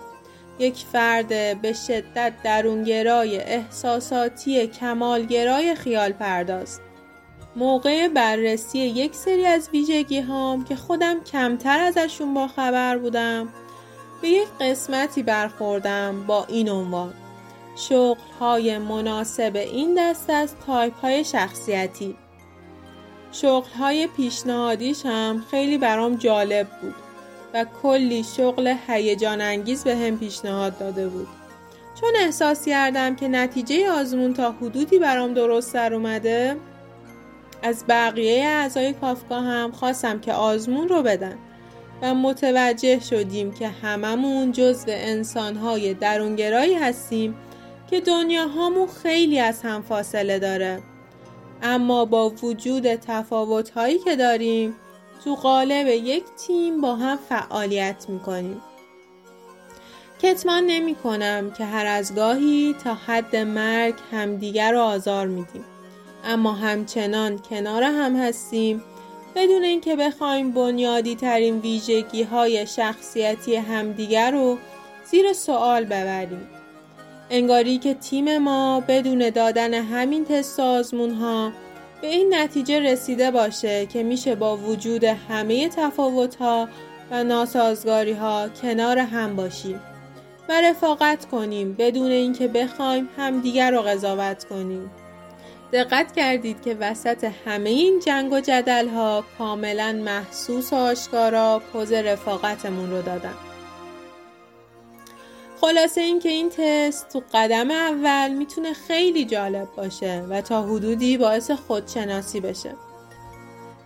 یک 0.58 0.76
فرد 0.92 1.60
به 1.62 1.72
شدت 1.72 2.32
درونگرای 2.44 3.40
احساساتی 3.40 4.66
کمالگرای 4.66 5.74
خیال 5.74 6.12
پرداز. 6.12 6.80
موقع 7.56 8.08
بررسی 8.08 8.78
یک 8.78 9.14
سری 9.14 9.46
از 9.46 9.68
ویژگی 9.72 10.20
هام 10.20 10.64
که 10.64 10.76
خودم 10.76 11.24
کمتر 11.24 11.80
ازشون 11.80 12.34
با 12.34 12.48
خبر 12.48 12.98
بودم 12.98 13.48
به 14.22 14.28
یک 14.28 14.48
قسمتی 14.60 15.22
برخوردم 15.22 16.24
با 16.26 16.44
این 16.44 16.68
عنوان. 16.68 17.14
شغل 17.76 18.20
های 18.40 18.78
مناسب 18.78 19.56
این 19.56 19.94
دست 19.98 20.30
از 20.30 20.54
تایپ 20.66 20.94
های 21.00 21.24
شخصیتی. 21.24 22.16
شغل 23.32 23.70
های 23.70 24.06
پیشنهادیش 24.06 25.06
هم 25.06 25.44
خیلی 25.50 25.78
برام 25.78 26.16
جالب 26.16 26.66
بود. 26.80 27.03
و 27.54 27.64
کلی 27.82 28.24
شغل 28.36 28.74
هیجان 28.86 29.40
انگیز 29.40 29.84
به 29.84 29.96
هم 29.96 30.18
پیشنهاد 30.18 30.78
داده 30.78 31.08
بود. 31.08 31.28
چون 32.00 32.10
احساس 32.20 32.64
کردم 32.64 33.16
که 33.16 33.28
نتیجه 33.28 33.90
آزمون 33.90 34.34
تا 34.34 34.52
حدودی 34.52 34.98
برام 34.98 35.34
درست 35.34 35.74
در 35.74 35.94
اومده 35.94 36.56
از 37.62 37.84
بقیه 37.88 38.44
اعضای 38.44 38.92
کافکا 38.92 39.40
هم 39.40 39.72
خواستم 39.72 40.20
که 40.20 40.32
آزمون 40.32 40.88
رو 40.88 41.02
بدن 41.02 41.38
و 42.02 42.14
متوجه 42.14 43.00
شدیم 43.00 43.52
که 43.52 43.68
هممون 43.68 44.52
جزو 44.52 44.86
انسانهای 44.88 45.94
درونگرایی 45.94 46.74
هستیم 46.74 47.34
که 47.90 48.00
دنیاهامون 48.00 48.88
خیلی 49.02 49.40
از 49.40 49.62
هم 49.62 49.82
فاصله 49.82 50.38
داره. 50.38 50.82
اما 51.62 52.04
با 52.04 52.30
وجود 52.30 52.94
تفاوتهایی 52.94 53.98
که 53.98 54.16
داریم 54.16 54.74
تو 55.24 55.34
قالب 55.34 55.86
یک 55.86 56.24
تیم 56.46 56.80
با 56.80 56.96
هم 56.96 57.18
فعالیت 57.28 58.04
می‌کنیم. 58.08 58.62
کتمان 60.22 60.64
نمی 60.66 60.94
کنم 60.94 61.50
که 61.50 61.64
هر 61.64 61.86
از 61.86 62.14
گاهی 62.14 62.74
تا 62.84 62.94
حد 62.94 63.36
مرگ 63.36 63.94
همدیگر 64.12 64.72
رو 64.72 64.80
آزار 64.80 65.26
میدیم. 65.26 65.64
اما 66.24 66.52
همچنان 66.52 67.38
کنار 67.38 67.82
هم 67.82 68.16
هستیم. 68.16 68.82
بدون 69.34 69.62
اینکه 69.62 69.96
بخوایم 69.96 70.50
بنیادی 70.50 71.16
ترین 71.16 71.58
ویژگی 71.58 72.22
های 72.22 72.66
شخصیتی 72.66 73.56
همدیگر 73.56 74.30
رو 74.30 74.58
زیر 75.10 75.32
سوال 75.32 75.84
ببریم. 75.84 76.48
انگاری 77.30 77.78
که 77.78 77.94
تیم 77.94 78.38
ما 78.38 78.80
بدون 78.88 79.30
دادن 79.30 79.74
همین 79.74 80.24
تست 80.24 80.60
آزمون 80.60 81.10
ها 81.10 81.52
به 82.04 82.10
این 82.10 82.34
نتیجه 82.34 82.80
رسیده 82.80 83.30
باشه 83.30 83.86
که 83.86 84.02
میشه 84.02 84.34
با 84.34 84.56
وجود 84.56 85.04
همه 85.04 85.68
تفاوت 85.68 86.36
ها 86.36 86.68
و 87.10 87.24
ناسازگاری 87.24 88.12
ها 88.12 88.48
کنار 88.62 88.98
هم 88.98 89.36
باشیم 89.36 89.80
و 90.48 90.60
رفاقت 90.60 91.26
کنیم 91.26 91.72
بدون 91.72 92.10
اینکه 92.10 92.48
بخوایم 92.48 93.08
همدیگر 93.18 93.70
رو 93.70 93.82
قضاوت 93.82 94.44
کنیم. 94.44 94.90
دقت 95.72 96.12
کردید 96.12 96.62
که 96.62 96.76
وسط 96.80 97.30
همه 97.46 97.70
این 97.70 98.00
جنگ 98.06 98.32
و 98.32 98.40
جدل 98.40 98.88
ها 98.88 99.24
کاملا 99.38 99.92
محسوس 100.04 100.72
و 100.72 100.76
آشکارا 100.76 101.62
پوز 101.72 101.92
رفاقتمون 101.92 102.90
رو 102.90 103.02
دادم 103.02 103.53
خلاصه 105.64 106.00
این 106.00 106.20
که 106.20 106.28
این 106.28 106.50
تست 106.50 107.08
تو 107.08 107.22
قدم 107.34 107.70
اول 107.70 108.34
می‌تونه 108.34 108.72
خیلی 108.72 109.24
جالب 109.24 109.68
باشه 109.76 110.26
و 110.30 110.40
تا 110.40 110.62
حدودی 110.62 111.18
باعث 111.18 111.50
خودشناسی 111.50 112.40
بشه. 112.40 112.74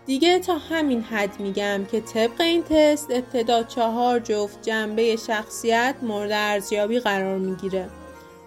دیگه 0.07 0.39
تا 0.39 0.59
همین 0.59 1.03
حد 1.03 1.41
میگم 1.41 1.85
که 1.93 2.01
طبق 2.01 2.41
این 2.41 2.63
تست 2.63 3.11
ابتدا 3.11 3.63
چهار 3.63 4.19
جفت 4.19 4.63
جنبه 4.63 5.17
شخصیت 5.17 5.95
مورد 6.03 6.31
ارزیابی 6.33 7.01
قرار 7.01 7.39
می‌گیره 7.39 7.89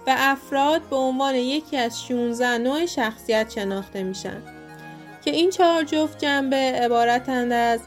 و 0.08 0.16
افراد 0.18 0.82
به 0.82 0.96
عنوان 0.96 1.36
یکی 1.36 1.78
از 1.78 2.04
16 2.04 2.58
نوع 2.58 2.86
شخصیت 2.86 3.52
شناخته 3.56 4.04
میشن 4.04 4.42
که 5.26 5.32
این 5.32 5.50
چهار 5.50 5.84
جفت 5.84 6.18
جنبه 6.18 6.56
عبارتند 6.56 7.52
از 7.52 7.80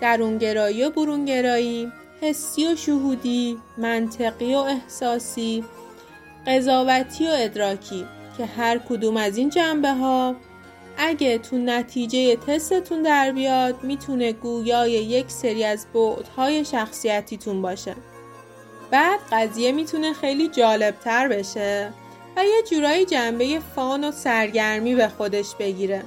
درونگرایی 0.00 0.84
و 0.84 0.90
برونگرایی 0.90 1.92
حسی 2.20 2.66
و 2.66 2.76
شهودی 2.76 3.58
منطقی 3.78 4.54
و 4.54 4.58
احساسی 4.58 5.64
قضاوتی 6.46 7.26
و 7.26 7.30
ادراکی 7.32 8.06
که 8.38 8.46
هر 8.46 8.78
کدوم 8.78 9.16
از 9.16 9.36
این 9.36 9.50
جنبه 9.50 9.92
ها 9.92 10.34
اگه 10.98 11.38
تو 11.38 11.58
نتیجه 11.58 12.36
تستتون 12.36 13.02
در 13.02 13.32
بیاد 13.32 13.84
می‌تونه 13.84 14.32
گویای 14.32 14.92
یک 14.92 15.30
سری 15.30 15.64
از 15.64 15.86
بعدهای 15.94 16.64
شخصیتیتون 16.64 17.62
باشه. 17.62 17.94
بعد 18.90 19.20
قضیه 19.32 19.72
می‌تونه 19.72 20.12
خیلی 20.12 20.48
جالبتر 20.48 21.28
بشه 21.28 21.92
و 22.36 22.44
یه 22.44 22.62
جورایی 22.70 23.04
جنبه 23.04 23.60
فان 23.76 24.04
و 24.04 24.12
سرگرمی 24.12 24.94
به 24.94 25.08
خودش 25.08 25.54
بگیره. 25.54 26.02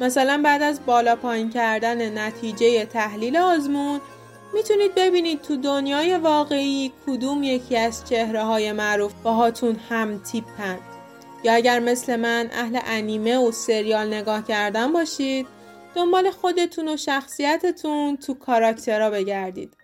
مثلا 0.00 0.40
بعد 0.44 0.62
از 0.62 0.80
بالا 0.86 1.16
پایین 1.16 1.50
کردن 1.50 2.18
نتیجه 2.18 2.84
تحلیل 2.84 3.36
آزمون 3.36 4.00
می‌تونید 4.56 4.94
ببینید 4.94 5.42
تو 5.42 5.56
دنیای 5.56 6.16
واقعی 6.16 6.92
کدوم 7.06 7.42
یکی 7.42 7.76
از 7.76 8.08
چهره 8.08 8.42
های 8.42 8.72
معروف 8.72 9.12
باهاتون 9.22 9.76
هم 9.88 10.18
تیپن. 10.18 10.78
یا 11.44 11.52
اگر 11.52 11.78
مثل 11.78 12.16
من 12.16 12.50
اهل 12.52 12.78
انیمه 12.86 13.36
و 13.36 13.52
سریال 13.52 14.14
نگاه 14.14 14.46
کردن 14.46 14.92
باشید 14.92 15.46
دنبال 15.94 16.30
خودتون 16.30 16.88
و 16.88 16.96
شخصیتتون 16.96 18.16
تو 18.16 18.34
کاراکترها 18.34 19.10
بگردید. 19.10 19.76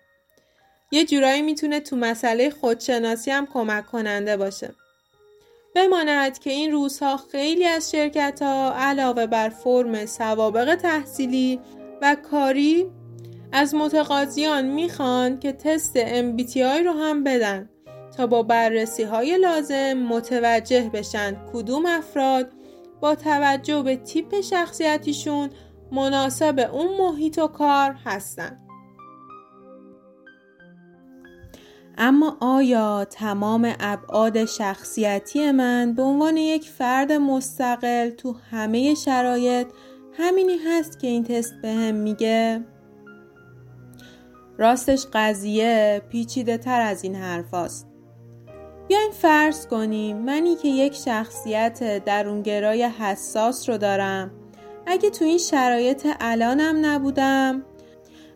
یه 0.91 1.05
جورایی 1.05 1.41
می‌تونه 1.41 1.79
تو 1.79 1.95
مسئله 1.95 2.49
خودشناسی 2.49 3.31
هم 3.31 3.45
کمک 3.45 3.85
کننده 3.85 4.37
باشه. 4.37 4.75
بماند 5.75 6.39
که 6.39 6.49
این 6.49 6.71
روزها 6.71 7.17
خیلی 7.17 7.65
از 7.65 7.91
شرکت 7.91 8.41
ها 8.41 8.73
علاوه 8.77 9.25
بر 9.25 9.49
فرم 9.49 10.05
سوابق 10.05 10.75
تحصیلی 10.75 11.59
و 12.01 12.15
کاری 12.31 12.91
از 13.53 13.75
متقاضیان 13.75 14.65
می‌خوان 14.65 15.39
که 15.39 15.51
تست 15.51 15.97
MBTI 16.05 16.85
رو 16.85 16.91
هم 16.91 17.23
بدن 17.23 17.69
تا 18.17 18.27
با 18.27 18.43
بررسی 18.43 19.03
های 19.03 19.37
لازم 19.37 19.93
متوجه 19.93 20.89
بشن 20.93 21.35
کدوم 21.53 21.85
افراد 21.85 22.51
با 23.01 23.15
توجه 23.15 23.81
به 23.81 23.95
تیپ 23.95 24.41
شخصیتیشون 24.41 25.49
مناسب 25.91 26.69
اون 26.73 26.97
محیط 26.97 27.37
و 27.37 27.47
کار 27.47 27.95
هستن. 28.05 28.59
اما 31.97 32.37
آیا 32.41 33.05
تمام 33.05 33.73
ابعاد 33.79 34.45
شخصیتی 34.45 35.51
من 35.51 35.93
به 35.93 36.01
عنوان 36.01 36.37
یک 36.37 36.69
فرد 36.69 37.11
مستقل 37.11 38.09
تو 38.09 38.35
همه 38.51 38.95
شرایط 38.95 39.67
همینی 40.13 40.57
هست 40.57 40.99
که 40.99 41.07
این 41.07 41.23
تست 41.23 41.53
به 41.61 41.91
میگه؟ 41.91 42.72
راستش 44.57 45.07
قضیه 45.13 46.01
پیچیده 46.09 46.57
تر 46.57 46.81
از 46.81 47.03
این 47.03 47.15
حرف 47.15 47.53
است. 47.53 47.87
بیاین 48.87 49.11
فرض 49.11 49.67
کنیم 49.67 50.17
منی 50.17 50.55
که 50.55 50.67
یک 50.67 50.93
شخصیت 50.93 52.05
درونگرای 52.05 52.83
حساس 52.83 53.69
رو 53.69 53.77
دارم 53.77 54.31
اگه 54.85 55.09
تو 55.09 55.25
این 55.25 55.37
شرایط 55.37 56.07
الانم 56.19 56.85
نبودم 56.85 57.63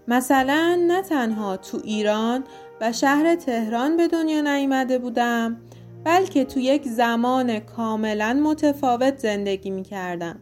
مثلا 0.08 0.78
نه 0.88 1.02
تنها 1.02 1.58
تو 1.58 1.82
ایران 1.84 2.44
و 2.82 2.92
شهر 2.92 3.36
تهران 3.36 3.98
به 3.98 4.08
دنیا 4.08 4.42
نیامده 4.42 5.00
بودم 5.00 5.62
بلکه 6.04 6.46
تو 6.46 6.60
یک 6.60 6.88
زمان 6.88 7.60
کاملا 7.60 8.34
متفاوت 8.34 9.18
زندگی 9.18 9.70
می 9.70 9.84
کردم. 9.84 10.40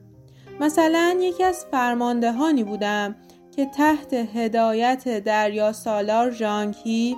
مثلا 0.60 1.18
یکی 1.20 1.44
از 1.44 1.66
فرماندهانی 1.72 2.64
بودم 2.64 3.16
که 3.56 3.66
تحت 3.66 4.14
هدایت 4.14 5.24
دریا 5.24 5.74
سالار 5.74 6.32
ژانگهی 6.32 7.16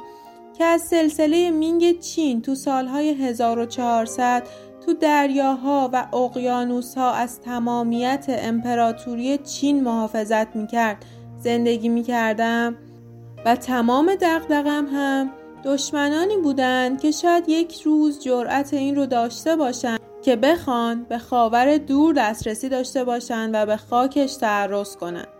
که 0.58 0.64
از 0.64 0.82
سلسله 0.82 1.52
مینگ 1.52 2.00
چین 2.00 2.42
تو 2.42 2.56
سالهای 2.56 3.10
1400 3.10 4.44
تو 4.86 4.94
دریاها 4.94 5.90
و 5.94 6.16
اقیانوسها 6.16 7.12
از 7.12 7.42
تمامیت 7.42 8.26
امپراتوری 8.30 9.38
چین 9.38 9.84
محافظت 9.84 10.56
می‌کرد 10.56 11.06
زندگی 11.40 11.90
می‌کردم 11.90 12.76
و 13.46 13.56
تمام 13.56 14.16
دقدقم 14.16 14.88
هم 14.94 15.32
دشمنانی 15.64 16.38
بودند 16.38 17.02
که 17.02 17.12
شاید 17.12 17.50
یک 17.50 17.82
روز 17.82 18.20
جرأت 18.20 18.74
این 18.74 18.96
رو 18.96 19.06
داشته 19.06 19.56
باشند 19.56 20.00
که 20.22 20.36
بخوان 20.36 21.04
به 21.04 21.18
خاور 21.18 21.78
دور 21.78 22.14
دسترسی 22.14 22.70
داشته 22.70 23.04
باشند 23.04 23.50
و 23.54 23.66
به 23.66 23.78
خاکش 23.78 24.36
تعرض 24.36 24.96
کنند. 24.96 25.37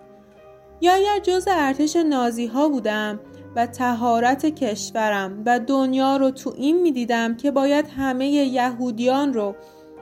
یا 0.82 0.94
اگر 0.94 1.20
جز 1.24 1.48
ارتش 1.52 1.96
نازی 1.96 2.46
ها 2.46 2.70
بودم 2.70 3.20
و 3.56 3.66
تهارت 3.66 4.46
کشورم 4.46 5.44
و 5.46 5.60
دنیا 5.60 6.18
رو 6.18 6.32
تو 6.32 6.54
این 6.58 6.82
می‌دیدم 6.82 7.36
که 7.36 7.52
باید 7.52 7.86
همه 7.98 8.28
یهودیان 8.28 9.34
رو 9.34 9.56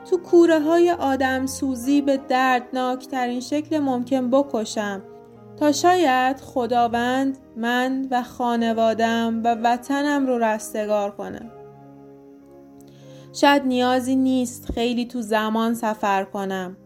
تو 0.09 0.17
کوره 0.17 0.59
های 0.59 0.91
آدم 0.91 1.45
سوزی 1.45 2.01
به 2.01 2.17
دردناکترین 2.17 3.39
شکل 3.39 3.79
ممکن 3.79 4.29
بکشم. 4.29 5.01
تا 5.59 5.71
شاید 5.71 6.39
خداوند 6.39 7.38
من 7.57 8.07
و 8.11 8.23
خانوادم 8.23 9.41
و 9.43 9.55
وطنم 9.63 10.27
رو 10.27 10.38
رستگار 10.38 11.11
کنم. 11.11 11.51
شاید 13.33 13.65
نیازی 13.65 14.15
نیست 14.15 14.71
خیلی 14.71 15.05
تو 15.05 15.21
زمان 15.21 15.73
سفر 15.73 16.23
کنم. 16.23 16.77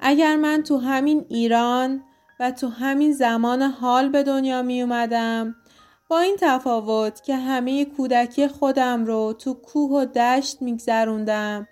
اگر 0.00 0.36
من 0.36 0.62
تو 0.62 0.78
همین 0.78 1.24
ایران 1.28 2.02
و 2.40 2.50
تو 2.50 2.68
همین 2.68 3.12
زمان 3.12 3.62
حال 3.62 4.08
به 4.08 4.22
دنیا 4.22 4.62
می 4.62 4.82
اومدم. 4.82 5.54
با 6.08 6.18
این 6.18 6.36
تفاوت 6.40 7.22
که 7.22 7.36
همه 7.36 7.84
کودکی 7.84 8.48
خودم 8.48 9.04
رو 9.04 9.32
تو 9.32 9.54
کوه 9.54 9.90
و 9.90 10.04
دشت 10.04 10.62
میگذروندم 10.62 11.68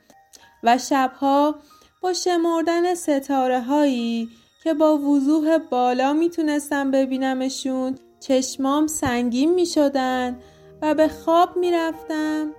و 0.63 0.79
شبها 0.79 1.55
با 2.03 2.13
شمردن 2.13 2.95
ستاره 2.95 3.61
هایی 3.61 4.29
که 4.65 4.75
با 4.75 4.99
وضوح 4.99 5.59
بالا 5.59 6.13
می‌تونستم 6.13 6.91
ببینمشون 6.91 7.99
چشمام 8.21 8.87
سنگین 8.87 9.55
می‌شدن 9.55 10.39
و 10.83 10.95
به 10.95 11.09
خواب 11.09 11.57
می‌رفتم. 11.57 12.51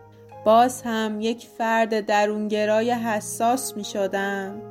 باز 0.46 0.82
هم 0.82 1.22
یک 1.22 1.48
فرد 1.58 2.06
درونگرای 2.06 2.92
حساس 2.92 3.78
می‌شدم. 3.78 4.67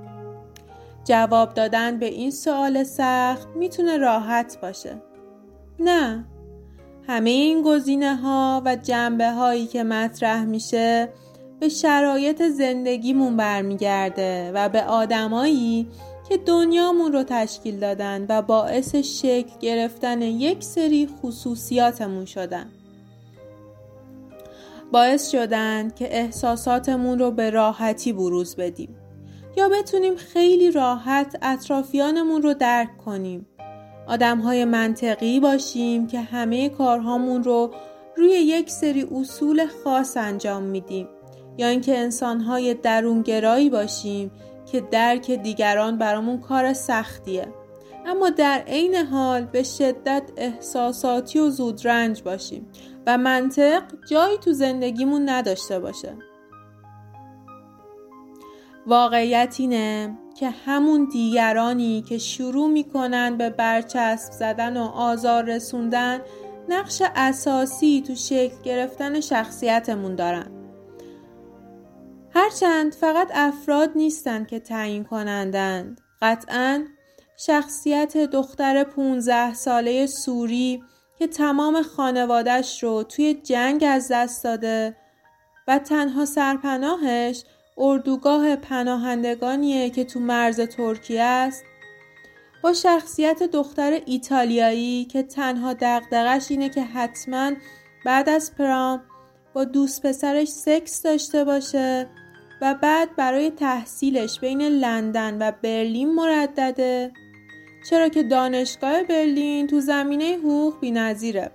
جواب 1.06 1.54
دادن 1.54 1.98
به 1.98 2.06
این 2.06 2.30
سوال 2.30 2.84
سخت 2.84 3.48
می‌تونه 3.56 3.98
راحت 3.98 4.58
باشه. 4.62 5.02
نه. 5.80 6.24
همه 7.08 7.30
این 7.30 7.62
گزینه 7.62 8.16
ها 8.16 8.62
و 8.64 8.76
جنبه 8.76 9.30
هایی 9.30 9.66
که 9.66 9.84
مطرح 9.84 10.44
میشه 10.44 11.08
به 11.60 11.68
شرایط 11.68 12.42
زندگیمون 12.42 13.36
برمیگرده 13.36 14.52
و 14.54 14.68
به 14.68 14.82
آدمایی 14.82 15.88
که 16.28 16.36
دنیامون 16.36 17.12
رو 17.12 17.22
تشکیل 17.22 17.80
دادن 17.80 18.26
و 18.28 18.42
باعث 18.42 18.94
شکل 18.94 19.58
گرفتن 19.60 20.22
یک 20.22 20.64
سری 20.64 21.08
خصوصیاتمون 21.22 22.24
شدن. 22.24 22.66
باعث 24.92 25.30
شدن 25.30 25.90
که 25.90 26.16
احساساتمون 26.18 27.18
رو 27.18 27.30
به 27.30 27.50
راحتی 27.50 28.12
بروز 28.12 28.56
بدیم. 28.56 28.96
یا 29.56 29.68
بتونیم 29.68 30.16
خیلی 30.16 30.70
راحت 30.70 31.36
اطرافیانمون 31.42 32.42
رو 32.42 32.54
درک 32.54 32.98
کنیم. 32.98 33.46
آدم 34.06 34.38
های 34.38 34.64
منطقی 34.64 35.40
باشیم 35.40 36.06
که 36.06 36.20
همه 36.20 36.68
کارهامون 36.68 37.44
رو 37.44 37.70
روی 38.16 38.30
یک 38.30 38.70
سری 38.70 39.08
اصول 39.20 39.66
خاص 39.84 40.16
انجام 40.16 40.62
میدیم. 40.62 41.08
یا 41.58 41.68
اینکه 41.68 41.98
انسان 41.98 42.40
های 42.40 42.74
درونگرایی 42.74 43.70
باشیم 43.70 44.30
که 44.72 44.80
درک 44.80 45.30
دیگران 45.30 45.98
برامون 45.98 46.40
کار 46.40 46.72
سختیه. 46.72 47.48
اما 48.06 48.30
در 48.30 48.62
عین 48.66 48.94
حال 48.94 49.44
به 49.44 49.62
شدت 49.62 50.22
احساساتی 50.36 51.38
و 51.38 51.50
زودرنج 51.50 52.22
باشیم 52.22 52.66
و 53.06 53.18
منطق 53.18 53.82
جایی 54.10 54.38
تو 54.38 54.52
زندگیمون 54.52 55.28
نداشته 55.28 55.78
باشه. 55.78 56.16
واقعیت 58.86 59.56
اینه 59.58 60.18
که 60.38 60.50
همون 60.50 61.08
دیگرانی 61.12 62.02
که 62.02 62.18
شروع 62.18 62.68
می‌کنن 62.68 63.36
به 63.36 63.50
برچسب 63.50 64.32
زدن 64.32 64.76
و 64.76 64.84
آزار 64.84 65.44
رسوندن 65.44 66.20
نقش 66.68 67.02
اساسی 67.16 68.04
تو 68.06 68.14
شکل 68.14 68.62
گرفتن 68.64 69.20
شخصیتمون 69.20 70.14
دارن. 70.14 70.50
هرچند 72.34 72.94
فقط 72.94 73.30
افراد 73.34 73.90
نیستن 73.94 74.44
که 74.44 74.60
تعیین 74.60 75.04
کنندند 75.04 76.00
قطعا 76.22 76.84
شخصیت 77.36 78.16
دختر 78.16 78.84
15 78.84 79.54
ساله 79.54 80.06
سوری 80.06 80.82
که 81.18 81.26
تمام 81.26 81.82
خانوادش 81.82 82.82
رو 82.82 83.02
توی 83.02 83.34
جنگ 83.34 83.84
از 83.88 84.08
دست 84.12 84.44
داده 84.44 84.96
و 85.68 85.78
تنها 85.78 86.24
سرپناهش 86.24 87.44
اردوگاه 87.78 88.56
پناهندگانیه 88.56 89.90
که 89.90 90.04
تو 90.04 90.20
مرز 90.20 90.60
ترکیه 90.60 91.22
است. 91.22 91.64
با 92.62 92.72
شخصیت 92.72 93.42
دختر 93.42 94.00
ایتالیایی 94.06 95.04
که 95.04 95.22
تنها 95.22 95.72
دقدقش 95.72 96.50
اینه 96.50 96.68
که 96.68 96.82
حتما 96.82 97.52
بعد 98.04 98.28
از 98.28 98.54
پرام 98.54 99.02
با 99.54 99.64
دوست 99.64 100.06
پسرش 100.06 100.48
سکس 100.48 101.02
داشته 101.02 101.44
باشه 101.44 102.08
و 102.62 102.74
بعد 102.74 103.16
برای 103.16 103.50
تحصیلش 103.50 104.40
بین 104.40 104.62
لندن 104.62 105.38
و 105.40 105.52
برلین 105.62 106.14
مردده. 106.14 107.12
چرا 107.90 108.08
که 108.08 108.22
دانشگاه 108.22 109.02
برلین 109.02 109.66
تو 109.66 109.80
زمینه 109.80 110.36
حقوق 110.38 110.84
نظیره 110.84 111.50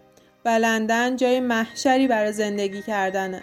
و 0.46 0.50
لندن 0.50 1.16
جای 1.16 1.40
محشری 1.40 2.08
برای 2.08 2.34
زندگی 2.34 2.82
کردنه. 2.82 3.42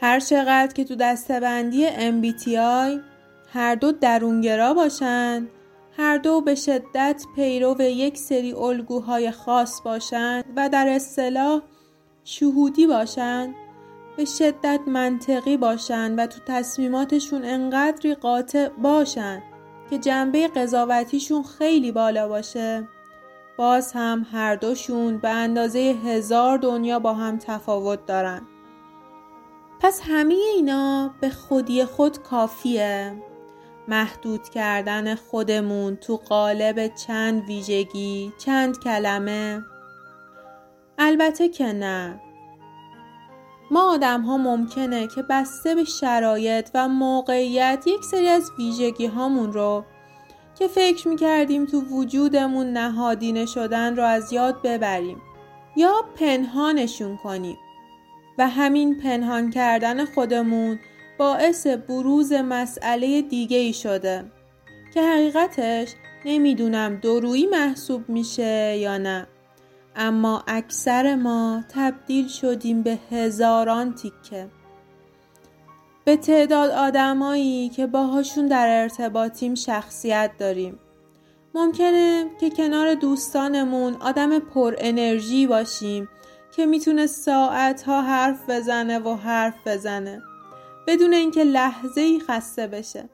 هر 0.00 0.20
چقدر 0.20 0.72
که 0.72 0.84
تو 0.84 0.94
دستبندی 0.94 1.88
MBTI 1.88 3.00
هر 3.52 3.74
دو 3.74 3.92
درونگرا 3.92 4.74
باشند 4.74 5.48
هر 5.96 6.18
دو 6.18 6.40
به 6.40 6.54
شدت 6.54 7.24
پیرو 7.36 7.80
یک 7.80 8.18
سری 8.18 8.52
الگوهای 8.52 9.30
خاص 9.30 9.82
باشند 9.82 10.44
و 10.56 10.68
در 10.68 10.88
اصطلاح 10.88 11.62
شهودی 12.24 12.86
باشند 12.86 13.54
به 14.16 14.24
شدت 14.24 14.80
منطقی 14.86 15.56
باشند 15.56 16.18
و 16.18 16.26
تو 16.26 16.40
تصمیماتشون 16.46 17.44
انقدری 17.44 18.14
قاطع 18.14 18.68
باشند 18.68 19.42
که 19.90 19.98
جنبه 19.98 20.48
قضاوتیشون 20.48 21.42
خیلی 21.42 21.92
بالا 21.92 22.28
باشه. 22.28 22.88
باز 23.56 23.92
هم 23.92 24.26
هر 24.32 24.54
دوشون 24.54 25.18
به 25.18 25.28
اندازه 25.28 25.78
هزار 25.78 26.58
دنیا 26.58 26.98
با 26.98 27.14
هم 27.14 27.38
تفاوت 27.38 28.06
دارن. 28.06 28.42
پس 29.80 30.00
همه 30.04 30.34
اینا 30.34 31.10
به 31.20 31.30
خودی 31.30 31.84
خود 31.84 32.22
کافیه. 32.22 33.22
محدود 33.88 34.48
کردن 34.48 35.14
خودمون 35.14 35.96
تو 35.96 36.16
قالب 36.16 36.94
چند 36.94 37.44
ویژگی 37.44 38.32
چند 38.38 38.78
کلمه. 38.78 39.62
البته 40.98 41.48
که 41.48 41.64
نه. 41.64 42.20
ما 43.70 43.92
آدم 43.92 44.20
ها 44.20 44.36
ممکنه 44.36 45.06
که 45.06 45.22
بسته 45.22 45.74
به 45.74 45.84
شرایط 45.84 46.70
و 46.74 46.88
موقعیت 46.88 47.84
یک 47.86 48.04
سری 48.04 48.28
از 48.28 48.50
ویژگی 48.58 49.06
هامون 49.06 49.52
رو 49.52 49.84
که 50.58 50.68
فکر 50.68 51.08
می‌کردیم 51.08 51.66
تو 51.66 51.80
وجودمون 51.80 52.72
نهادینه 52.72 53.46
شدن 53.46 53.96
رو 53.96 54.02
از 54.02 54.32
یاد 54.32 54.62
ببریم 54.62 55.22
یا 55.76 56.04
پنهانشون 56.16 57.16
کنیم. 57.16 57.58
و 58.38 58.48
همین 58.48 58.98
پنهان 58.98 59.50
کردن 59.50 60.04
خودمون 60.04 60.78
باعث 61.18 61.66
بروز 61.66 62.32
مسئله 62.32 63.22
دیگه 63.22 63.56
ای 63.56 63.72
شده 63.72 64.24
که 64.94 65.02
حقیقتش 65.02 65.94
نمی‌دونم 66.24 66.96
درویی 66.96 67.46
محسوب 67.46 68.08
میشه 68.08 68.76
یا 68.76 68.98
نه. 68.98 69.26
اما 69.96 70.44
اکثر 70.46 71.14
ما 71.14 71.64
تبدیل 71.74 72.28
شدیم 72.28 72.82
به 72.82 72.98
هزاران 73.10 73.94
تیکه. 73.94 74.48
به 76.04 76.16
تعداد 76.16 76.70
آدمایی 76.70 77.68
که 77.68 77.86
باهاشون 77.86 78.46
در 78.46 78.82
ارتباطیم 78.82 79.54
شخصیت 79.54 80.30
داریم. 80.38 80.78
ممکنه 81.54 82.26
که 82.40 82.50
کنار 82.50 82.94
دوستانمون 82.94 83.94
آدم 83.94 84.38
پر 84.38 84.74
انرژی 84.78 85.46
باشیم 85.46 86.08
که 86.58 86.66
می‌تونه 86.66 87.06
ساعت 87.06 87.82
ها 87.82 88.02
حرف 88.02 88.50
بزنه 88.50 88.98
و 88.98 89.14
حرف 89.14 89.54
بزنه. 89.66 90.22
بدون 90.86 91.14
اینکه 91.14 91.44
لحظه 91.44 92.00
ای 92.00 92.20
خسته 92.20 92.66
بشه. 92.66 93.08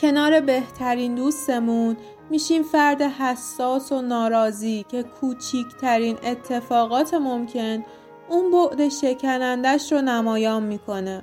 کنار 0.00 0.40
بهترین 0.40 1.14
دوستمون 1.14 1.96
میشیم 2.30 2.62
فرد 2.62 3.02
حساس 3.02 3.92
و 3.92 4.02
ناراضی 4.02 4.84
که 4.88 5.02
کوچیکترین 5.02 6.16
اتفاقات 6.24 7.14
ممکن 7.14 7.84
اون 8.28 8.50
بعد 8.50 8.88
شکنندش 8.88 9.92
رو 9.92 10.00
نمایان 10.00 10.62
می‌کنه. 10.62 11.22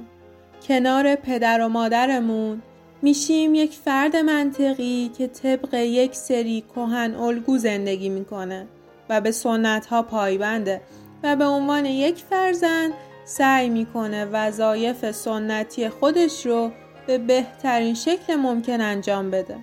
کنار 0.67 1.15
پدر 1.15 1.61
و 1.61 1.69
مادرمون 1.69 2.61
میشیم 3.01 3.55
یک 3.55 3.73
فرد 3.73 4.15
منطقی 4.15 5.11
که 5.17 5.27
طبق 5.27 5.73
یک 5.73 6.15
سری 6.15 6.63
کهن 6.75 7.15
الگو 7.15 7.57
زندگی 7.57 8.09
می‌کنه 8.09 8.67
و 9.09 9.21
به 9.21 9.31
سنت 9.31 9.85
ها 9.85 10.01
پایبنده. 10.01 10.81
و 11.25 11.35
به 11.35 11.45
عنوان 11.45 11.85
یک 11.85 12.23
فرزند 12.29 12.93
سعی 13.25 13.69
می‌کنه 13.69 14.25
وظایف 14.25 15.11
سنتی 15.11 15.89
خودش 15.89 16.45
رو 16.45 16.71
به 17.07 17.17
بهترین 17.17 17.93
شکل 17.93 18.35
ممکن 18.35 18.81
انجام 18.81 19.31
بده. 19.31 19.57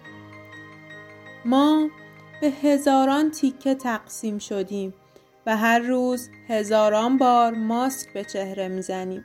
ما 1.44 1.88
به 2.40 2.46
هزاران 2.46 3.31
تیکه 3.31 3.75
تقسیم 3.75 4.38
شدیم 4.38 4.94
و 5.46 5.57
هر 5.57 5.79
روز 5.79 6.29
هزاران 6.48 7.18
بار 7.18 7.55
ماسک 7.55 8.12
به 8.12 8.25
چهره 8.25 8.68
می‌زنیم. 8.68 9.25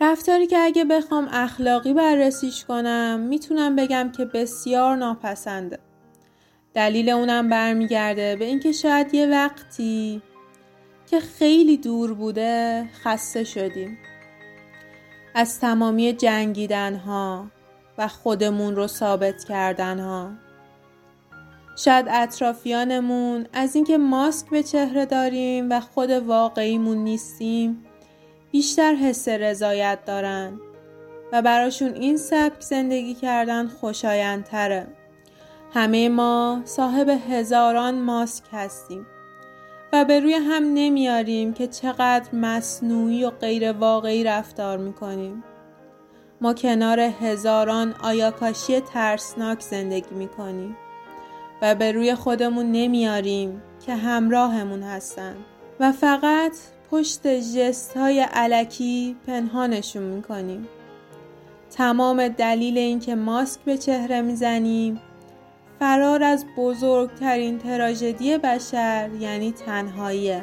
رفتاری 0.00 0.46
که 0.46 0.58
اگه 0.58 0.84
بخوام 0.84 1.28
اخلاقی 1.32 1.94
بررسیش 1.94 2.64
کنم 2.64 3.20
می‌تونم 3.20 3.76
بگم 3.76 4.12
که 4.16 4.24
بسیار 4.24 4.96
ناپسنده. 4.96 5.78
دلیل 6.74 7.10
اونم 7.10 7.48
برمیگرده 7.48 8.36
به 8.36 8.44
اینکه 8.44 8.72
شاید 8.72 9.14
یه 9.14 9.26
وقتی 9.26 10.22
که 11.06 11.20
خیلی 11.20 11.76
دور 11.76 12.14
بوده 12.14 12.84
خسته 13.04 13.44
شدیم. 13.44 13.98
از 15.34 15.60
تمامی 15.60 16.12
جنگیدن 16.12 16.94
ها 16.94 17.46
و 17.98 18.08
خودمون 18.08 18.76
رو 18.76 18.86
ثابت 18.86 19.44
کردن 19.44 19.98
ها. 19.98 20.30
شاید 21.76 22.06
اطرافیانمون 22.10 23.46
از 23.52 23.74
اینکه 23.74 23.98
ماسک 23.98 24.50
به 24.50 24.62
چهره 24.62 25.06
داریم 25.06 25.70
و 25.70 25.80
خود 25.80 26.10
واقعیمون 26.10 26.96
نیستیم 26.96 27.84
بیشتر 28.52 28.94
حس 28.94 29.28
رضایت 29.28 30.04
دارن 30.04 30.60
و 31.32 31.42
براشون 31.42 31.94
این 31.94 32.16
سبک 32.16 32.60
زندگی 32.60 33.14
کردن 33.14 33.68
خوشایندتره. 33.68 34.86
همه 35.74 36.08
ما 36.08 36.62
صاحب 36.64 37.08
هزاران 37.08 37.94
ماسک 37.94 38.44
هستیم 38.52 39.06
و 39.94 40.04
به 40.04 40.20
روی 40.20 40.34
هم 40.34 40.62
نمیاریم 40.74 41.52
که 41.52 41.66
چقدر 41.66 42.34
مصنوعی 42.34 43.24
و 43.24 43.30
غیر 43.30 43.72
واقعی 43.72 44.24
رفتار 44.24 44.78
می‌کنیم. 44.78 45.44
ما 46.40 46.54
کنار 46.54 47.00
هزاران 47.00 47.94
آیاکاشی 48.02 48.80
ترسناک 48.80 49.60
زندگی 49.60 50.14
می‌کنیم 50.14 50.76
و 51.62 51.74
به 51.74 51.92
روی 51.92 52.14
خودمون 52.14 52.72
نمیاریم 52.72 53.62
که 53.86 53.94
همراهمون 53.94 54.82
هستن 54.82 55.36
و 55.80 55.92
فقط 55.92 56.52
پشت 56.90 57.26
جست 57.26 57.96
های 57.96 58.20
علکی 58.20 59.16
پنهانشون 59.26 60.02
می‌کنیم 60.02 60.68
تمام 61.70 62.28
دلیل 62.28 62.78
اینکه 62.78 63.14
ماسک 63.14 63.60
به 63.60 63.78
چهره 63.78 64.20
می‌زنیم 64.20 65.00
فرار 65.84 66.22
از 66.22 66.46
بزرگترین 66.56 67.58
تراژدی 67.58 68.38
بشر 68.38 69.10
یعنی 69.20 69.52
تنهاییه. 69.52 70.42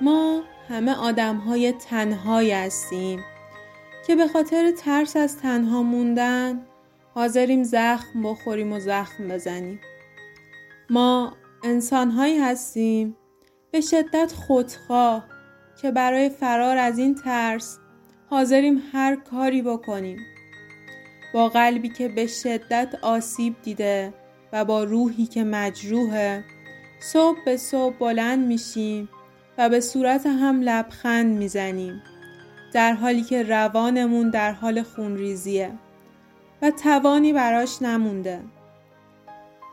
ما 0.00 0.42
همه 0.68 0.94
آدم 0.94 1.36
های 1.36 1.72
تنهایی 1.72 2.50
هستیم 2.50 3.24
که 4.06 4.16
به 4.16 4.28
خاطر 4.28 4.70
ترس 4.70 5.16
از 5.16 5.38
تنها 5.38 5.82
موندن 5.82 6.66
حاضریم 7.14 7.62
زخم 7.62 8.22
بخوریم 8.22 8.72
و 8.72 8.80
زخم 8.80 9.28
بزنیم. 9.28 9.80
ما 10.90 11.36
انسان 11.64 12.10
هایی 12.10 12.38
هستیم 12.38 13.16
به 13.70 13.80
شدت 13.80 14.32
خودخواه 14.32 15.24
که 15.82 15.90
برای 15.90 16.28
فرار 16.28 16.76
از 16.76 16.98
این 16.98 17.14
ترس 17.14 17.78
حاضریم 18.30 18.82
هر 18.92 19.16
کاری 19.16 19.62
بکنیم. 19.62 20.18
با 21.34 21.48
قلبی 21.48 21.88
که 21.88 22.08
به 22.08 22.26
شدت 22.26 22.94
آسیب 23.02 23.56
دیده 23.62 24.21
و 24.52 24.64
با 24.64 24.84
روحی 24.84 25.26
که 25.26 25.44
مجروحه. 25.44 26.44
صبح 27.00 27.38
به 27.44 27.56
صبح 27.56 27.94
بلند 27.98 28.46
میشیم 28.46 29.08
و 29.58 29.68
به 29.68 29.80
صورت 29.80 30.26
هم 30.26 30.60
لبخند 30.60 31.38
می‌زنیم 31.38 32.02
در 32.72 32.92
حالی 32.92 33.22
که 33.22 33.42
روانمون 33.42 34.30
در 34.30 34.52
حال 34.52 34.82
خونریزیه 34.82 35.72
و 36.62 36.70
توانی 36.70 37.32
براش 37.32 37.82
نمونده. 37.82 38.40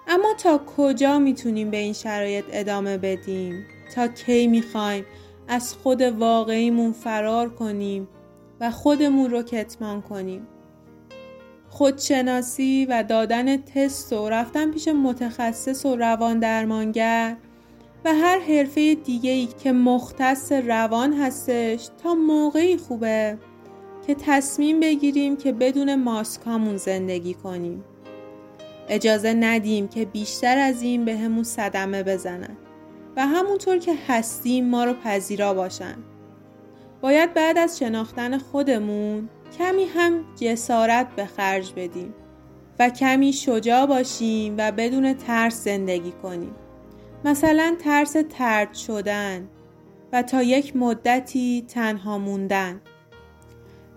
اما 0.07 0.33
تا 0.37 0.57
کجا 0.77 1.19
می‌تونیم 1.19 1.69
به 1.69 1.77
این 1.77 1.93
شرایط 1.93 2.45
ادامه 2.51 2.97
بدیم؟ 2.97 3.65
تا 3.95 4.07
کی 4.07 4.47
می‌خوایم 4.47 5.05
از 5.47 5.73
خود 5.73 6.01
واقعیمون 6.01 6.91
فرار 6.91 7.49
کنیم 7.49 8.07
و 8.59 8.71
خودمون 8.71 9.29
رو 9.29 9.41
کتمان 9.41 10.01
کنیم؟ 10.01 10.47
خودشناسی 11.69 12.87
و 12.89 13.03
دادن 13.03 13.57
تست 13.57 14.13
و 14.13 14.29
رفتن 14.29 14.71
پیش 14.71 14.87
متخصص 14.87 15.85
و 15.85 15.95
روان 15.95 16.39
درمانگر 16.39 17.35
و 18.05 18.13
هر 18.13 18.39
حرفه 18.39 18.95
دیگه 18.95 19.31
ای 19.31 19.47
که 19.63 19.71
مختص 19.71 20.51
روان 20.51 21.13
هستش 21.13 21.89
تا 22.03 22.15
موقعی 22.15 22.77
خوبه 22.77 23.37
که 24.07 24.15
تصمیم 24.15 24.79
بگیریم 24.79 25.37
که 25.37 25.51
بدون 25.51 25.95
ماسکامون 25.95 26.77
زندگی 26.77 27.33
کنیم. 27.33 27.83
اجازه 28.87 29.33
ندیم 29.33 29.87
که 29.87 30.05
بیشتر 30.05 30.57
از 30.57 30.81
این 30.81 31.05
به 31.05 31.17
همون 31.17 31.43
صدمه 31.43 32.03
بزنن 32.03 32.57
و 33.15 33.27
همونطور 33.27 33.77
که 33.77 33.93
هستیم 34.07 34.69
ما 34.69 34.83
رو 34.83 34.93
پذیرا 34.93 35.53
باشن. 35.53 35.95
باید 37.01 37.33
بعد 37.33 37.57
از 37.57 37.79
شناختن 37.79 38.37
خودمون 38.37 39.29
کمی 39.59 39.85
هم 39.85 40.25
جسارت 40.35 41.07
به 41.15 41.25
خرج 41.25 41.73
بدیم 41.75 42.13
و 42.79 42.89
کمی 42.89 43.33
شجاع 43.33 43.85
باشیم 43.85 44.55
و 44.57 44.71
بدون 44.71 45.13
ترس 45.13 45.63
زندگی 45.63 46.11
کنیم. 46.11 46.55
مثلا 47.25 47.75
ترس 47.79 48.15
ترد 48.29 48.73
شدن 48.73 49.47
و 50.13 50.23
تا 50.23 50.43
یک 50.43 50.75
مدتی 50.75 51.65
تنها 51.67 52.17
موندن. 52.17 52.81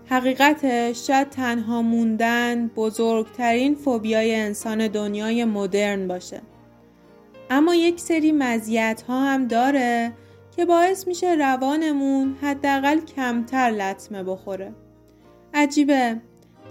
حقیقتش 0.09 1.07
شاید 1.07 1.29
تنها 1.29 1.81
موندن 1.81 2.67
بزرگترین 2.67 3.75
فوبیای 3.75 4.35
انسان 4.35 4.87
دنیای 4.87 5.45
مدرن 5.45 6.07
باشه. 6.07 6.41
اما 7.49 7.75
یک 7.75 7.99
سری 7.99 8.31
مزیت 8.31 9.03
ها 9.07 9.25
هم 9.25 9.47
داره 9.47 10.13
که 10.55 10.65
باعث 10.65 11.07
میشه 11.07 11.33
روانمون 11.33 12.37
حداقل 12.41 12.99
کمتر 12.99 13.69
لطمه 13.69 14.23
بخوره. 14.23 14.73
عجیبه. 15.53 16.21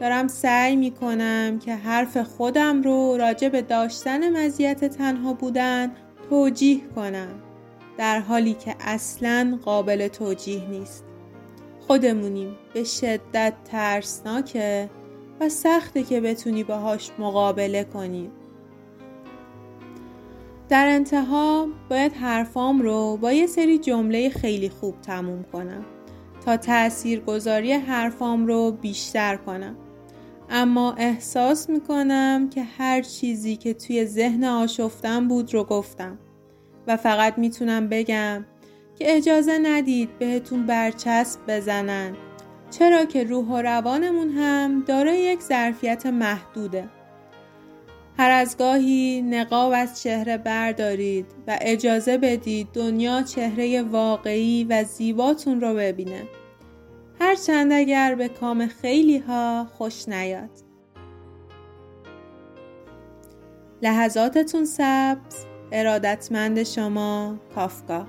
دارم 0.00 0.28
سعی 0.28 0.76
می‌کنم 0.76 1.58
که 1.58 1.74
حرف 1.74 2.16
خودم 2.16 2.82
رو 2.82 3.16
راجع 3.16 3.48
به 3.48 3.62
داشتن 3.62 4.36
مزیت 4.36 4.84
تنها 4.84 5.32
بودن 5.32 5.92
توجیه 6.30 6.80
کنم 6.94 7.42
در 7.98 8.20
حالی 8.20 8.54
که 8.54 8.76
اصلا 8.80 9.58
قابل 9.64 10.08
توجیه 10.08 10.68
نیست. 10.70 11.04
خودمونیم. 11.80 12.56
به 12.74 12.84
شدت 12.84 13.54
ترسناکه 13.64 14.90
و 15.40 15.48
سخته 15.48 16.02
که 16.02 16.20
بتونی 16.20 16.64
باهاش 16.64 17.10
مقابله 17.18 17.84
کنی. 17.84 18.30
در 20.68 20.88
انتها 20.88 21.68
باید 21.90 22.12
حرفام 22.12 22.82
رو 22.82 23.16
با 23.16 23.32
یه 23.32 23.46
سری 23.46 23.78
جمله 23.78 24.30
خیلی 24.30 24.68
خوب 24.68 25.00
تموم 25.00 25.44
کنم. 25.52 25.84
تا 26.44 26.56
تأثیر 26.56 27.20
گذاری 27.20 27.72
حرفام 27.72 28.46
رو 28.46 28.72
بیشتر 28.72 29.36
کنم. 29.36 29.76
اما 30.50 30.92
احساس 30.92 31.70
می‌کنم 31.70 32.48
که 32.50 32.62
هر 32.62 33.02
چیزی 33.02 33.56
که 33.56 33.74
توی 33.74 34.06
ذهن 34.06 34.44
آشفتم 34.44 35.28
بود 35.28 35.54
رو 35.54 35.64
گفتم. 35.64 36.18
و 36.86 36.96
فقط 36.96 37.38
می‌تونم 37.38 37.88
بگم 37.88 38.44
که 38.98 39.16
اجازه 39.16 39.58
ندید 39.58 40.18
بهتون 40.18 40.66
برچسب 40.66 41.40
بزنن. 41.48 42.16
چرا 42.70 43.04
که 43.04 43.24
روح 43.24 43.46
و 43.46 43.62
روانمون 43.62 44.30
هم 44.30 44.84
داره 44.86 45.20
یک 45.20 45.40
ظرفیت 45.42 46.06
محدوده. 46.06 46.88
هر 48.18 48.30
از 48.30 48.56
گاهی 48.56 49.22
نقاب 49.22 49.72
از 49.76 50.02
چهره 50.02 50.38
بردارید 50.38 51.26
و 51.46 51.58
اجازه 51.60 52.18
بدید 52.18 52.68
دنیا 52.72 53.22
چهره 53.22 53.82
واقعی 53.82 54.64
و 54.64 54.84
زیباتون 54.84 55.60
رو 55.60 55.74
ببینه. 55.74 56.22
هرچند 57.20 57.72
اگر 57.72 58.14
به 58.14 58.28
کام 58.28 58.66
خیلی 58.66 59.18
ها 59.18 59.66
خوش 59.78 60.08
نیاد. 60.08 60.50
لحظاتتون 63.82 64.64
سبز 64.64 65.44
ارادتمند 65.72 66.62
شما 66.62 67.38
کافکا. 67.54 68.06